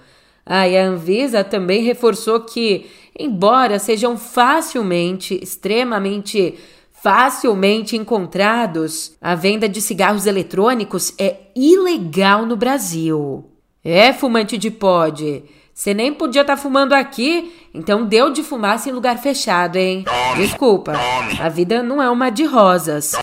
A 0.47 0.65
Anvisa 0.65 1.45
também 1.45 1.83
reforçou 1.83 2.41
que 2.41 2.87
embora 3.19 3.79
sejam 3.79 4.17
facilmente, 4.17 5.39
extremamente 5.43 6.59
facilmente 7.03 7.97
encontrados, 7.97 9.17
a 9.21 9.35
venda 9.35 9.69
de 9.69 9.81
cigarros 9.81 10.27
eletrônicos 10.27 11.15
é 11.19 11.37
ilegal 11.57 12.45
no 12.45 12.57
Brasil. 12.57 13.51
É, 13.83 14.13
fumante 14.13 14.59
de 14.59 14.71
pod. 14.71 15.43
Você 15.73 15.95
nem 15.95 16.13
podia 16.13 16.43
estar 16.43 16.57
tá 16.57 16.63
fumando 16.63 16.93
aqui, 16.93 17.55
então 17.73 18.05
deu 18.05 18.31
de 18.31 18.43
fumaça 18.43 18.91
em 18.91 18.93
lugar 18.93 19.17
fechado, 19.17 19.77
hein? 19.77 20.05
Desculpa, 20.37 20.93
a 21.41 21.49
vida 21.49 21.83
não 21.83 22.03
é 22.03 22.11
uma 22.11 22.29
de 22.29 22.45
rosas. 22.45 23.15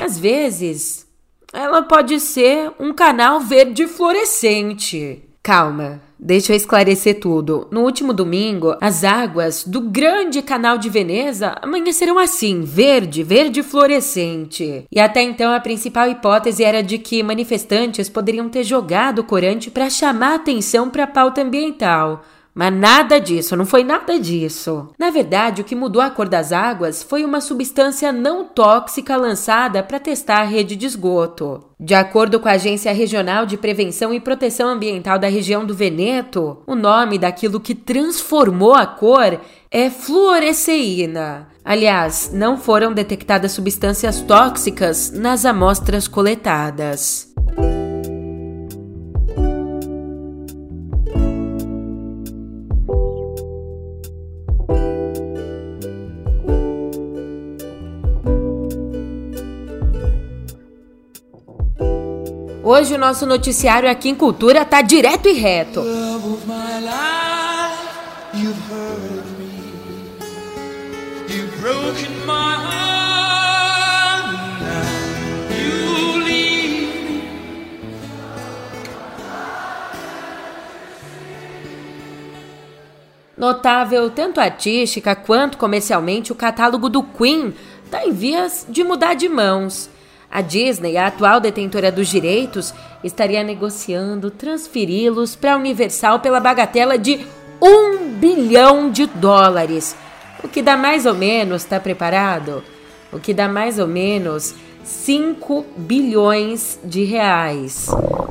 Às 0.00 0.16
vezes, 0.16 1.04
ela 1.52 1.82
pode 1.82 2.20
ser 2.20 2.70
um 2.78 2.92
canal 2.94 3.40
verde 3.40 3.88
fluorescente. 3.88 5.24
Calma, 5.42 6.00
Deixa 6.24 6.52
eu 6.52 6.56
esclarecer 6.56 7.18
tudo. 7.18 7.66
No 7.68 7.80
último 7.80 8.12
domingo, 8.12 8.76
as 8.80 9.02
águas 9.02 9.64
do 9.64 9.80
grande 9.80 10.40
canal 10.40 10.78
de 10.78 10.88
Veneza 10.88 11.56
amanheceram 11.60 12.16
assim, 12.16 12.60
verde, 12.60 13.24
verde 13.24 13.60
fluorescente. 13.60 14.84
E 14.88 15.00
até 15.00 15.20
então 15.20 15.52
a 15.52 15.58
principal 15.58 16.08
hipótese 16.08 16.62
era 16.62 16.80
de 16.80 16.96
que 16.96 17.24
manifestantes 17.24 18.08
poderiam 18.08 18.48
ter 18.48 18.62
jogado 18.62 19.24
corante 19.24 19.68
para 19.68 19.90
chamar 19.90 20.36
atenção 20.36 20.88
para 20.88 21.02
a 21.02 21.08
pauta 21.08 21.42
ambiental. 21.42 22.22
Mas 22.54 22.72
nada 22.72 23.18
disso, 23.18 23.56
não 23.56 23.64
foi 23.64 23.82
nada 23.82 24.18
disso. 24.20 24.90
Na 24.98 25.10
verdade, 25.10 25.62
o 25.62 25.64
que 25.64 25.74
mudou 25.74 26.02
a 26.02 26.10
cor 26.10 26.28
das 26.28 26.52
águas 26.52 27.02
foi 27.02 27.24
uma 27.24 27.40
substância 27.40 28.12
não 28.12 28.44
tóxica 28.44 29.16
lançada 29.16 29.82
para 29.82 29.98
testar 29.98 30.40
a 30.40 30.44
rede 30.44 30.76
de 30.76 30.84
esgoto. 30.84 31.64
De 31.80 31.94
acordo 31.94 32.38
com 32.38 32.48
a 32.48 32.52
Agência 32.52 32.92
Regional 32.92 33.46
de 33.46 33.56
Prevenção 33.56 34.12
e 34.12 34.20
Proteção 34.20 34.68
Ambiental 34.68 35.18
da 35.18 35.28
região 35.28 35.64
do 35.64 35.74
Veneto, 35.74 36.58
o 36.66 36.74
nome 36.74 37.18
daquilo 37.18 37.58
que 37.58 37.74
transformou 37.74 38.74
a 38.74 38.86
cor 38.86 39.40
é 39.70 39.88
fluoresceína. 39.88 41.48
Aliás, 41.64 42.30
não 42.34 42.58
foram 42.58 42.92
detectadas 42.92 43.52
substâncias 43.52 44.20
tóxicas 44.20 45.10
nas 45.10 45.46
amostras 45.46 46.06
coletadas. 46.06 47.32
Hoje 62.74 62.94
o 62.94 62.98
nosso 62.98 63.26
noticiário 63.26 63.86
aqui 63.86 64.08
em 64.08 64.14
Cultura 64.14 64.64
tá 64.64 64.80
direto 64.80 65.28
e 65.28 65.34
reto. 65.34 65.84
Notável 83.36 84.08
tanto 84.08 84.40
artística 84.40 85.14
quanto 85.14 85.58
comercialmente, 85.58 86.32
o 86.32 86.34
catálogo 86.34 86.88
do 86.88 87.02
Queen 87.02 87.52
está 87.84 88.06
em 88.06 88.12
vias 88.12 88.64
de 88.66 88.82
mudar 88.82 89.12
de 89.12 89.28
mãos. 89.28 89.90
A 90.32 90.40
Disney, 90.40 90.96
a 90.96 91.08
atual 91.08 91.40
detentora 91.40 91.92
dos 91.92 92.08
direitos, 92.08 92.72
estaria 93.04 93.44
negociando 93.44 94.30
transferi-los 94.30 95.36
para 95.36 95.52
a 95.52 95.56
Universal 95.58 96.20
pela 96.20 96.40
bagatela 96.40 96.96
de 96.96 97.20
um 97.60 98.08
bilhão 98.18 98.90
de 98.90 99.04
dólares. 99.06 99.94
O 100.42 100.48
que 100.48 100.62
dá 100.62 100.74
mais 100.76 101.04
ou 101.04 101.14
menos, 101.14 101.62
está 101.62 101.78
preparado? 101.78 102.64
O 103.12 103.20
que 103.20 103.34
dá 103.34 103.46
mais 103.46 103.78
ou 103.78 103.86
menos 103.86 104.54
5 104.84 105.66
bilhões 105.76 106.78
de 106.82 107.04
reais. 107.04 107.88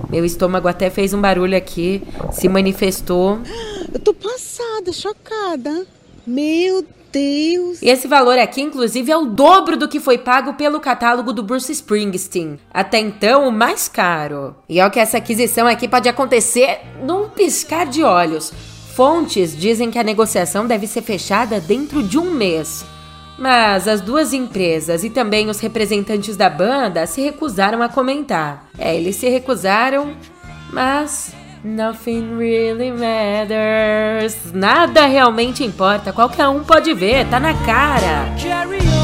Meu 0.10 0.26
estômago 0.26 0.68
até 0.68 0.90
fez 0.90 1.14
um 1.14 1.22
barulho 1.22 1.56
aqui, 1.56 2.02
se 2.32 2.50
manifestou. 2.50 3.40
Eu 3.94 4.00
tô 4.00 4.14
passada, 4.14 4.92
chocada. 4.92 5.86
Meu 6.26 6.86
Deus! 7.12 7.82
E 7.82 7.90
esse 7.90 8.08
valor 8.08 8.38
aqui, 8.38 8.62
inclusive, 8.62 9.12
é 9.12 9.18
o 9.18 9.26
dobro 9.26 9.76
do 9.76 9.88
que 9.88 10.00
foi 10.00 10.18
pago 10.18 10.54
pelo 10.54 10.80
catálogo 10.80 11.34
do 11.34 11.44
Bruce 11.44 11.72
Springsteen. 11.72 12.60
Até 12.74 13.00
então, 13.00 13.48
o 13.48 13.52
mais 13.52 13.88
caro. 13.88 14.56
E 14.70 14.80
é 14.80 14.86
o 14.86 14.92
que 14.92 15.00
essa 15.00 15.18
aquisição 15.18 15.68
aqui 15.68 15.88
pode 15.88 16.08
acontecer 16.08 16.80
num 17.04 17.28
piscar 17.28 17.86
de 17.86 18.04
olhos. 18.04 18.54
Fontes 18.96 19.58
dizem 19.58 19.90
que 19.90 20.00
a 20.00 20.04
negociação 20.04 20.68
deve 20.68 20.88
ser 20.88 21.02
fechada 21.02 21.60
dentro 21.60 22.04
de 22.04 22.18
um 22.18 22.32
mês. 22.32 22.86
Mas 23.38 23.88
as 23.88 24.02
duas 24.02 24.34
empresas 24.34 25.04
e 25.04 25.10
também 25.10 25.50
os 25.50 25.60
representantes 25.60 26.38
da 26.38 26.50
banda 26.50 27.08
se 27.08 27.22
recusaram 27.22 27.82
a 27.82 27.90
comentar. 27.90 28.70
É, 28.78 28.96
eles 28.96 29.16
se 29.16 29.28
recusaram, 29.28 30.14
mas 30.72 31.34
Nothing 31.64 32.38
really 32.38 32.92
matters. 32.92 34.52
Nada 34.52 35.06
realmente 35.06 35.64
importa. 35.64 36.12
Qualquer 36.12 36.48
um 36.48 36.64
pode 36.64 36.94
ver, 36.94 37.28
tá 37.28 37.40
na 37.40 37.54
cara. 37.54 39.01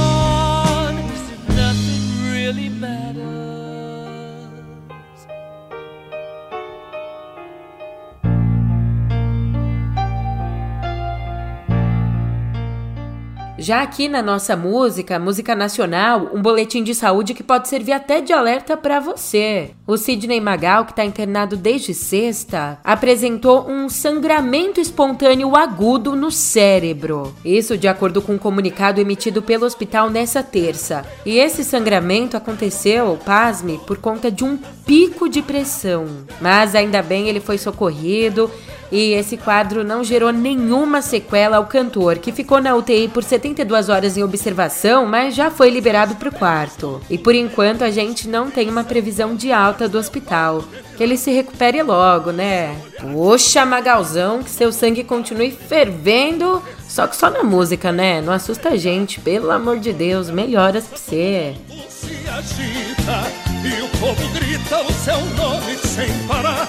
Já 13.67 13.81
aqui 13.81 14.07
na 14.07 14.21
nossa 14.21 14.55
música, 14.55 15.19
música 15.19 15.53
nacional, 15.53 16.31
um 16.33 16.41
boletim 16.41 16.85
de 16.85 16.95
saúde 16.95 17.33
que 17.33 17.43
pode 17.43 17.67
servir 17.67 17.91
até 17.91 18.21
de 18.21 18.31
alerta 18.31 18.77
para 18.77 19.01
você. 19.01 19.71
O 19.85 19.97
Sidney 19.97 20.39
Magal, 20.39 20.85
que 20.85 20.93
está 20.93 21.03
internado 21.03 21.57
desde 21.57 21.93
sexta, 21.93 22.79
apresentou 22.81 23.69
um 23.69 23.89
sangramento 23.89 24.79
espontâneo 24.79 25.53
agudo 25.53 26.15
no 26.15 26.31
cérebro. 26.31 27.35
Isso 27.43 27.77
de 27.77 27.89
acordo 27.89 28.21
com 28.21 28.35
um 28.35 28.37
comunicado 28.37 29.01
emitido 29.01 29.41
pelo 29.41 29.65
hospital 29.65 30.09
nessa 30.09 30.41
terça. 30.41 31.05
E 31.25 31.37
esse 31.37 31.61
sangramento 31.61 32.37
aconteceu, 32.37 33.19
pasme, 33.25 33.81
por 33.85 33.97
conta 33.97 34.31
de 34.31 34.45
um 34.45 34.57
pico 34.85 35.27
de 35.27 35.41
pressão. 35.41 36.05
Mas 36.39 36.73
ainda 36.73 37.01
bem 37.01 37.27
ele 37.27 37.41
foi 37.41 37.57
socorrido 37.57 38.49
E 38.91 39.13
esse 39.13 39.37
quadro 39.37 39.83
não 39.83 40.03
gerou 40.03 40.31
nenhuma 40.31 41.01
sequela 41.01 41.57
ao 41.57 41.65
cantor, 41.65 42.17
que 42.17 42.31
ficou 42.31 42.61
na 42.61 42.75
UTI 42.75 43.07
por 43.07 43.23
72 43.23 43.89
horas 43.89 44.17
em 44.17 44.23
observação, 44.23 45.05
mas 45.05 45.35
já 45.35 45.51
foi 45.51 45.69
liberado 45.69 46.15
para 46.15 46.29
o 46.29 46.33
quarto. 46.33 47.01
E 47.09 47.17
por 47.17 47.35
enquanto 47.35 47.83
a 47.83 47.91
gente 47.91 48.27
não 48.27 48.49
tem 48.49 48.69
uma 48.69 48.83
previsão 48.83 49.35
de 49.35 49.51
alta 49.51 49.89
do 49.89 49.97
hospital. 49.97 50.63
Que 50.95 51.03
ele 51.03 51.17
se 51.17 51.31
recupere 51.31 51.83
logo, 51.83 52.31
né? 52.31 52.75
Poxa, 52.99 53.65
Magalzão, 53.65 54.41
que 54.41 54.49
seu 54.49 54.71
sangue 54.71 55.03
continue 55.03 55.51
fervendo. 55.51 56.63
Só 56.87 57.05
que 57.05 57.15
só 57.15 57.29
na 57.29 57.43
música, 57.43 57.91
né? 57.91 58.21
Não 58.21 58.33
assusta 58.33 58.69
a 58.69 58.77
gente, 58.77 59.19
pelo 59.19 59.51
amor 59.51 59.79
de 59.79 59.93
Deus. 59.93 60.29
Melhoras 60.29 60.85
pra 60.85 60.97
você. 60.97 61.55
Se 61.89 62.27
agita 62.29 63.47
e 63.63 63.81
o 63.83 63.87
povo 63.99 64.27
grita 64.33 64.81
o 64.81 64.91
seu 64.93 65.19
nome 65.35 65.77
sem 65.77 66.27
parar. 66.27 66.67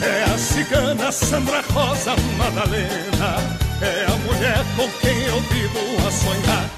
É 0.00 0.24
a 0.24 0.38
cigana 0.38 1.10
Sandra 1.10 1.60
Rosa 1.72 2.14
Madalena, 2.36 3.36
é 3.82 4.04
a 4.04 4.16
mulher 4.18 4.64
com 4.76 4.88
quem 5.00 5.22
eu 5.24 5.40
vivo 5.40 6.06
a 6.06 6.10
sonhar. 6.10 6.70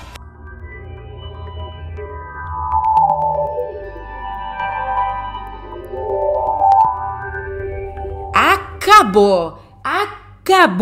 Acabou! 8.35 9.59
Acabou 9.85 10.20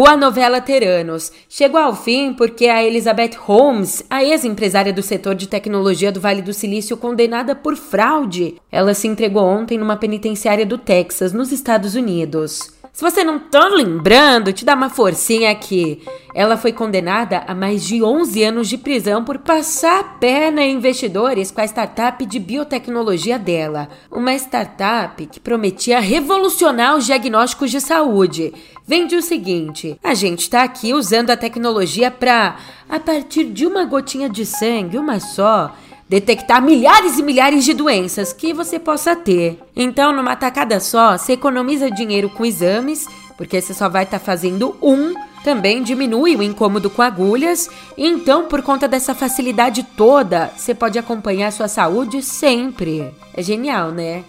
a 0.06 0.16
novela 0.16 0.60
Teranos. 0.60 1.32
Chegou 1.48 1.80
ao 1.80 1.94
fim 1.94 2.32
porque 2.32 2.66
a 2.66 2.82
Elizabeth 2.82 3.32
Holmes, 3.38 4.04
a 4.08 4.22
ex-empresária 4.22 4.92
do 4.92 5.02
setor 5.02 5.34
de 5.34 5.48
tecnologia 5.48 6.12
do 6.12 6.20
Vale 6.20 6.42
do 6.42 6.54
Silício, 6.54 6.96
condenada 6.96 7.54
por 7.54 7.76
fraude, 7.76 8.56
ela 8.70 8.94
se 8.94 9.08
entregou 9.08 9.44
ontem 9.44 9.76
numa 9.76 9.96
penitenciária 9.96 10.64
do 10.64 10.78
Texas, 10.78 11.32
nos 11.32 11.50
Estados 11.50 11.94
Unidos. 11.94 12.77
Se 12.92 13.02
você 13.02 13.22
não 13.22 13.38
tá 13.38 13.68
lembrando, 13.68 14.52
te 14.52 14.64
dá 14.64 14.74
uma 14.74 14.90
forcinha 14.90 15.50
aqui. 15.50 16.02
Ela 16.34 16.56
foi 16.56 16.72
condenada 16.72 17.44
a 17.46 17.54
mais 17.54 17.84
de 17.84 18.02
11 18.02 18.42
anos 18.42 18.68
de 18.68 18.76
prisão 18.76 19.24
por 19.24 19.38
passar 19.38 20.00
a 20.00 20.04
perna 20.04 20.62
em 20.62 20.74
investidores 20.74 21.50
com 21.50 21.60
a 21.60 21.64
startup 21.64 22.24
de 22.24 22.38
biotecnologia 22.38 23.38
dela. 23.38 23.88
Uma 24.10 24.34
startup 24.34 25.24
que 25.26 25.40
prometia 25.40 26.00
revolucionar 26.00 26.96
os 26.96 27.06
diagnósticos 27.06 27.70
de 27.70 27.80
saúde. 27.80 28.52
Vende 28.86 29.16
o 29.16 29.22
seguinte: 29.22 29.98
a 30.02 30.14
gente 30.14 30.40
está 30.40 30.62
aqui 30.62 30.94
usando 30.94 31.30
a 31.30 31.36
tecnologia 31.36 32.10
para, 32.10 32.56
a 32.88 32.98
partir 32.98 33.44
de 33.44 33.66
uma 33.66 33.84
gotinha 33.84 34.28
de 34.28 34.46
sangue, 34.46 34.98
uma 34.98 35.20
só, 35.20 35.74
detectar 36.08 36.62
milhares 36.62 37.18
e 37.18 37.22
milhares 37.22 37.64
de 37.64 37.74
doenças 37.74 38.32
que 38.32 38.52
você 38.52 38.78
possa 38.78 39.14
ter. 39.14 39.58
Então, 39.76 40.12
numa 40.12 40.34
tacada 40.34 40.80
só, 40.80 41.18
você 41.18 41.34
economiza 41.34 41.90
dinheiro 41.90 42.30
com 42.30 42.46
exames, 42.46 43.06
porque 43.36 43.60
você 43.60 43.74
só 43.74 43.88
vai 43.88 44.04
estar 44.04 44.18
tá 44.18 44.24
fazendo 44.24 44.74
um, 44.80 45.12
também 45.44 45.82
diminui 45.82 46.34
o 46.34 46.42
incômodo 46.42 46.88
com 46.88 47.02
agulhas, 47.02 47.68
então, 47.96 48.46
por 48.46 48.62
conta 48.62 48.88
dessa 48.88 49.14
facilidade 49.14 49.82
toda, 49.96 50.50
você 50.56 50.74
pode 50.74 50.98
acompanhar 50.98 51.48
a 51.48 51.52
sua 51.52 51.68
saúde 51.68 52.22
sempre. 52.22 53.12
É 53.34 53.42
genial, 53.42 53.90
né? 53.90 54.24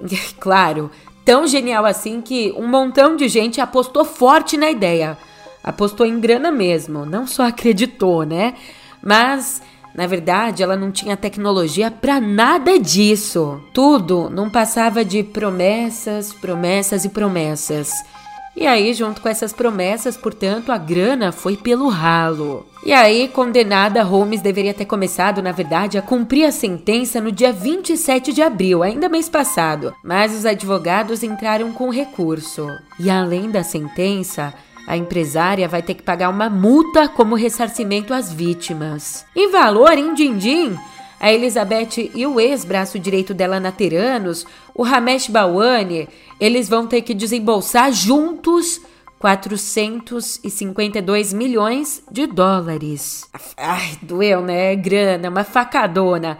claro, 0.38 0.90
tão 1.24 1.46
genial 1.46 1.86
assim 1.86 2.20
que 2.20 2.52
um 2.56 2.68
montão 2.68 3.16
de 3.16 3.26
gente 3.26 3.60
apostou 3.60 4.04
forte 4.04 4.56
na 4.56 4.70
ideia. 4.70 5.16
Apostou 5.64 6.06
em 6.06 6.20
grana 6.20 6.52
mesmo, 6.52 7.04
não 7.04 7.26
só 7.26 7.48
acreditou, 7.48 8.24
né? 8.24 8.54
Mas 9.02 9.60
na 9.96 10.06
verdade, 10.06 10.62
ela 10.62 10.76
não 10.76 10.92
tinha 10.92 11.16
tecnologia 11.16 11.90
para 11.90 12.20
nada 12.20 12.78
disso. 12.78 13.60
Tudo 13.72 14.28
não 14.28 14.50
passava 14.50 15.02
de 15.02 15.22
promessas, 15.22 16.34
promessas 16.34 17.06
e 17.06 17.08
promessas. 17.08 17.90
E 18.54 18.66
aí, 18.66 18.92
junto 18.94 19.20
com 19.20 19.28
essas 19.28 19.52
promessas, 19.52 20.16
portanto, 20.16 20.72
a 20.72 20.78
grana 20.78 21.32
foi 21.32 21.56
pelo 21.56 21.88
ralo. 21.88 22.66
E 22.84 22.92
aí, 22.92 23.28
condenada, 23.28 24.02
Holmes 24.02 24.40
deveria 24.40 24.72
ter 24.72 24.86
começado, 24.86 25.42
na 25.42 25.52
verdade, 25.52 25.98
a 25.98 26.02
cumprir 26.02 26.44
a 26.44 26.52
sentença 26.52 27.20
no 27.20 27.32
dia 27.32 27.52
27 27.52 28.32
de 28.32 28.42
abril, 28.42 28.82
ainda 28.82 29.08
mês 29.08 29.28
passado. 29.28 29.94
Mas 30.02 30.34
os 30.34 30.46
advogados 30.46 31.22
entraram 31.22 31.72
com 31.72 31.90
recurso. 31.90 32.66
E 32.98 33.10
além 33.10 33.50
da 33.50 33.62
sentença, 33.62 34.54
a 34.86 34.96
empresária 34.96 35.68
vai 35.68 35.82
ter 35.82 35.94
que 35.94 36.02
pagar 36.02 36.28
uma 36.28 36.48
multa 36.48 37.08
como 37.08 37.34
ressarcimento 37.34 38.14
às 38.14 38.32
vítimas. 38.32 39.26
Em 39.34 39.50
valor, 39.50 39.98
em 39.98 40.14
din-din, 40.14 40.76
a 41.18 41.32
Elizabeth 41.32 42.10
e 42.14 42.26
o 42.26 42.38
ex-braço 42.38 42.98
direito 42.98 43.32
dela 43.34 43.58
na 43.58 43.72
Teranos, 43.72 44.46
o 44.74 44.82
Ramesh 44.82 45.28
Bawani, 45.28 46.08
eles 46.38 46.68
vão 46.68 46.86
ter 46.86 47.00
que 47.02 47.14
desembolsar 47.14 47.90
juntos 47.92 48.80
452 49.18 51.32
milhões 51.32 52.02
de 52.10 52.26
dólares. 52.26 53.26
Ai, 53.56 53.96
doeu, 54.02 54.42
né? 54.42 54.76
Grana, 54.76 55.30
uma 55.30 55.42
facadona. 55.42 56.36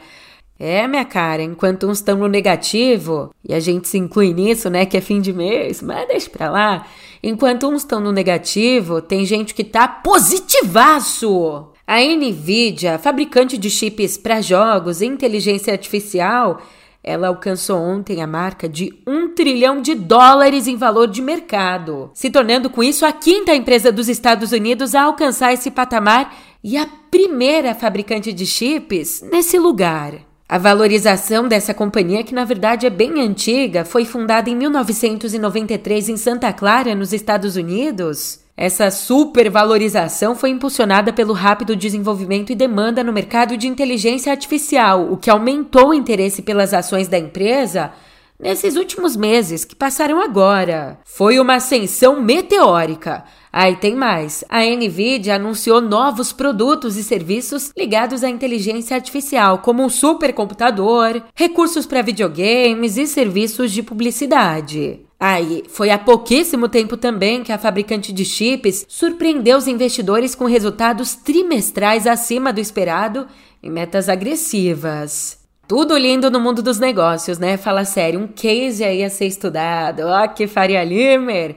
É, 0.58 0.86
minha 0.88 1.04
cara, 1.04 1.42
enquanto 1.42 1.86
uns 1.86 1.98
estão 1.98 2.16
no 2.16 2.28
negativo, 2.28 3.30
e 3.46 3.52
a 3.52 3.60
gente 3.60 3.88
se 3.88 3.98
inclui 3.98 4.32
nisso, 4.32 4.70
né, 4.70 4.86
que 4.86 4.96
é 4.96 5.00
fim 5.00 5.20
de 5.20 5.32
mês, 5.32 5.82
mas 5.82 6.08
deixa 6.08 6.30
pra 6.30 6.50
lá. 6.50 6.86
Enquanto 7.22 7.68
uns 7.68 7.82
estão 7.82 8.00
no 8.00 8.10
negativo, 8.10 9.02
tem 9.02 9.24
gente 9.26 9.54
que 9.54 9.64
tá 9.64 9.86
positivaço. 9.86 11.68
A 11.86 12.00
Nvidia, 12.00 12.98
fabricante 12.98 13.56
de 13.58 13.70
chips 13.70 14.16
para 14.16 14.40
jogos 14.40 15.00
e 15.00 15.06
inteligência 15.06 15.72
artificial, 15.72 16.60
ela 17.04 17.28
alcançou 17.28 17.78
ontem 17.78 18.20
a 18.20 18.26
marca 18.26 18.68
de 18.68 18.92
um 19.06 19.28
trilhão 19.28 19.80
de 19.80 19.94
dólares 19.94 20.66
em 20.66 20.74
valor 20.74 21.06
de 21.06 21.22
mercado, 21.22 22.10
se 22.12 22.30
tornando 22.30 22.68
com 22.68 22.82
isso 22.82 23.06
a 23.06 23.12
quinta 23.12 23.54
empresa 23.54 23.92
dos 23.92 24.08
Estados 24.08 24.50
Unidos 24.50 24.94
a 24.94 25.02
alcançar 25.02 25.52
esse 25.52 25.70
patamar 25.70 26.34
e 26.64 26.76
a 26.76 26.88
primeira 27.10 27.74
fabricante 27.74 28.32
de 28.32 28.44
chips 28.44 29.22
nesse 29.30 29.56
lugar. 29.56 30.14
A 30.48 30.58
valorização 30.58 31.48
dessa 31.48 31.74
companhia, 31.74 32.22
que 32.22 32.32
na 32.32 32.44
verdade 32.44 32.86
é 32.86 32.90
bem 32.90 33.20
antiga, 33.20 33.84
foi 33.84 34.04
fundada 34.04 34.48
em 34.48 34.54
1993 34.54 36.08
em 36.08 36.16
Santa 36.16 36.52
Clara, 36.52 36.94
nos 36.94 37.12
Estados 37.12 37.56
Unidos. 37.56 38.38
Essa 38.56 38.88
supervalorização 38.88 40.36
foi 40.36 40.50
impulsionada 40.50 41.12
pelo 41.12 41.32
rápido 41.32 41.74
desenvolvimento 41.74 42.52
e 42.52 42.54
demanda 42.54 43.02
no 43.02 43.12
mercado 43.12 43.56
de 43.56 43.66
inteligência 43.66 44.30
artificial, 44.30 45.12
o 45.12 45.16
que 45.16 45.28
aumentou 45.28 45.88
o 45.88 45.94
interesse 45.94 46.40
pelas 46.42 46.72
ações 46.72 47.08
da 47.08 47.18
empresa 47.18 47.90
nesses 48.38 48.76
últimos 48.76 49.16
meses 49.16 49.64
que 49.64 49.74
passaram 49.74 50.20
agora. 50.20 50.98
Foi 51.04 51.38
uma 51.38 51.54
ascensão 51.54 52.20
meteórica. 52.20 53.24
Aí 53.52 53.76
tem 53.76 53.94
mais. 53.94 54.44
A 54.48 54.60
Nvidia 54.60 55.36
anunciou 55.36 55.80
novos 55.80 56.32
produtos 56.32 56.96
e 56.96 57.02
serviços 57.02 57.72
ligados 57.76 58.22
à 58.22 58.28
inteligência 58.28 58.94
artificial, 58.94 59.58
como 59.58 59.82
um 59.82 59.88
supercomputador, 59.88 61.22
recursos 61.34 61.86
para 61.86 62.02
videogames 62.02 62.96
e 62.96 63.06
serviços 63.06 63.72
de 63.72 63.82
publicidade. 63.82 65.00
Aí, 65.18 65.64
foi 65.68 65.88
há 65.88 65.98
pouquíssimo 65.98 66.68
tempo 66.68 66.94
também 66.94 67.42
que 67.42 67.50
a 67.50 67.56
fabricante 67.56 68.12
de 68.12 68.22
chips 68.22 68.84
surpreendeu 68.86 69.56
os 69.56 69.66
investidores 69.66 70.34
com 70.34 70.44
resultados 70.44 71.14
trimestrais 71.14 72.06
acima 72.06 72.52
do 72.52 72.60
esperado 72.60 73.26
e 73.62 73.70
metas 73.70 74.10
agressivas. 74.10 75.45
Tudo 75.68 75.98
lindo 75.98 76.30
no 76.30 76.38
mundo 76.38 76.62
dos 76.62 76.78
negócios, 76.78 77.38
né? 77.38 77.56
Fala 77.56 77.84
sério, 77.84 78.20
um 78.20 78.28
case 78.28 78.84
aí 78.84 79.02
a 79.02 79.10
ser 79.10 79.26
estudado. 79.26 80.02
Ó, 80.04 80.24
oh, 80.24 80.28
que 80.28 80.46
Faria 80.46 80.84
Limer! 80.84 81.56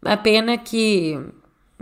Uma 0.00 0.16
pena 0.16 0.56
que 0.56 1.18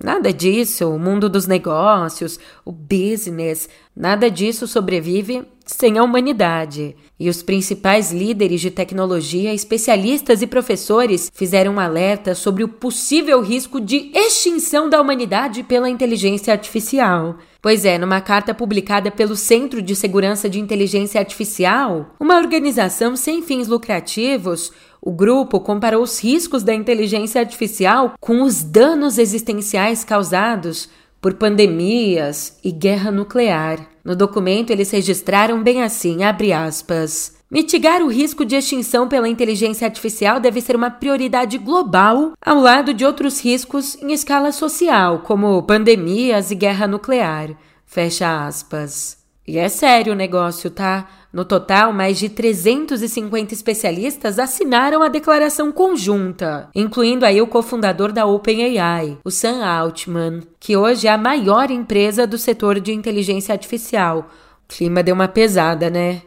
nada 0.02 0.32
disso, 0.32 0.88
o 0.88 0.98
mundo 0.98 1.28
dos 1.28 1.46
negócios, 1.46 2.40
o 2.64 2.72
business, 2.72 3.68
nada 3.94 4.30
disso 4.30 4.66
sobrevive 4.66 5.44
sem 5.66 5.98
a 5.98 6.02
humanidade. 6.02 6.96
E 7.18 7.28
os 7.28 7.42
principais 7.42 8.10
líderes 8.10 8.62
de 8.62 8.70
tecnologia, 8.70 9.52
especialistas 9.52 10.40
e 10.40 10.46
professores 10.46 11.30
fizeram 11.34 11.74
um 11.74 11.80
alerta 11.80 12.34
sobre 12.34 12.64
o 12.64 12.68
possível 12.68 13.42
risco 13.42 13.78
de 13.78 14.10
extinção 14.14 14.88
da 14.88 14.98
humanidade 14.98 15.62
pela 15.62 15.90
inteligência 15.90 16.54
artificial. 16.54 17.36
Pois 17.62 17.84
é, 17.84 17.98
numa 17.98 18.22
carta 18.22 18.54
publicada 18.54 19.10
pelo 19.10 19.36
Centro 19.36 19.82
de 19.82 19.94
Segurança 19.94 20.48
de 20.48 20.58
Inteligência 20.58 21.20
Artificial, 21.20 22.14
uma 22.18 22.38
organização 22.38 23.14
sem 23.14 23.42
fins 23.42 23.68
lucrativos, 23.68 24.72
o 25.00 25.10
grupo 25.10 25.60
comparou 25.60 26.02
os 26.02 26.22
riscos 26.22 26.62
da 26.62 26.74
inteligência 26.74 27.38
artificial 27.40 28.14
com 28.18 28.42
os 28.42 28.62
danos 28.62 29.18
existenciais 29.18 30.04
causados 30.04 30.88
por 31.20 31.34
pandemias 31.34 32.58
e 32.64 32.72
guerra 32.72 33.10
nuclear. 33.10 33.86
No 34.02 34.16
documento, 34.16 34.70
eles 34.70 34.90
registraram 34.90 35.62
bem 35.62 35.82
assim, 35.82 36.24
abre 36.24 36.54
aspas. 36.54 37.39
Mitigar 37.50 38.00
o 38.00 38.06
risco 38.06 38.44
de 38.44 38.54
extinção 38.54 39.08
pela 39.08 39.28
inteligência 39.28 39.84
artificial 39.84 40.38
deve 40.38 40.60
ser 40.60 40.76
uma 40.76 40.88
prioridade 40.88 41.58
global, 41.58 42.34
ao 42.40 42.60
lado 42.60 42.94
de 42.94 43.04
outros 43.04 43.42
riscos 43.42 43.96
em 44.00 44.12
escala 44.12 44.52
social, 44.52 45.18
como 45.20 45.60
pandemias 45.64 46.52
e 46.52 46.54
guerra 46.54 46.86
nuclear. 46.86 47.50
Fecha 47.84 48.46
aspas. 48.46 49.18
E 49.44 49.58
é 49.58 49.68
sério 49.68 50.12
o 50.12 50.16
negócio, 50.16 50.70
tá? 50.70 51.08
No 51.32 51.44
total, 51.44 51.92
mais 51.92 52.20
de 52.20 52.28
350 52.28 53.52
especialistas 53.52 54.38
assinaram 54.38 55.02
a 55.02 55.08
declaração 55.08 55.72
conjunta, 55.72 56.68
incluindo 56.72 57.26
aí 57.26 57.42
o 57.42 57.48
cofundador 57.48 58.12
da 58.12 58.26
OpenAI, 58.26 59.18
o 59.24 59.30
Sam 59.30 59.64
Altman, 59.64 60.42
que 60.60 60.76
hoje 60.76 61.08
é 61.08 61.10
a 61.10 61.18
maior 61.18 61.68
empresa 61.68 62.28
do 62.28 62.38
setor 62.38 62.78
de 62.78 62.92
inteligência 62.92 63.52
artificial. 63.52 64.30
O 64.64 64.72
clima 64.72 65.02
deu 65.02 65.16
uma 65.16 65.26
pesada, 65.26 65.90
né? 65.90 66.22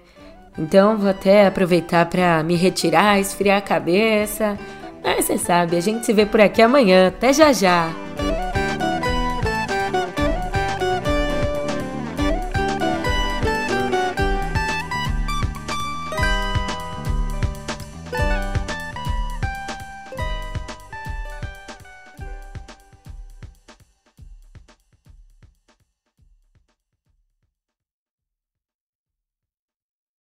Então 0.58 0.98
vou 0.98 1.10
até 1.10 1.48
aproveitar 1.48 2.06
para 2.06 2.44
me 2.44 2.56
retirar, 2.56 3.20
esfriar 3.20 3.58
a 3.58 3.62
cabeça. 3.62 4.58
Mas 5.04 5.26
você 5.26 5.38
sabe, 5.38 5.76
a 5.76 5.82
gente 5.82 6.06
se 6.06 6.14
vê 6.14 6.26
por 6.26 6.40
aqui 6.40 6.62
amanhã. 6.62 7.08
Até 7.08 7.34
já 7.34 7.52
já! 7.52 7.90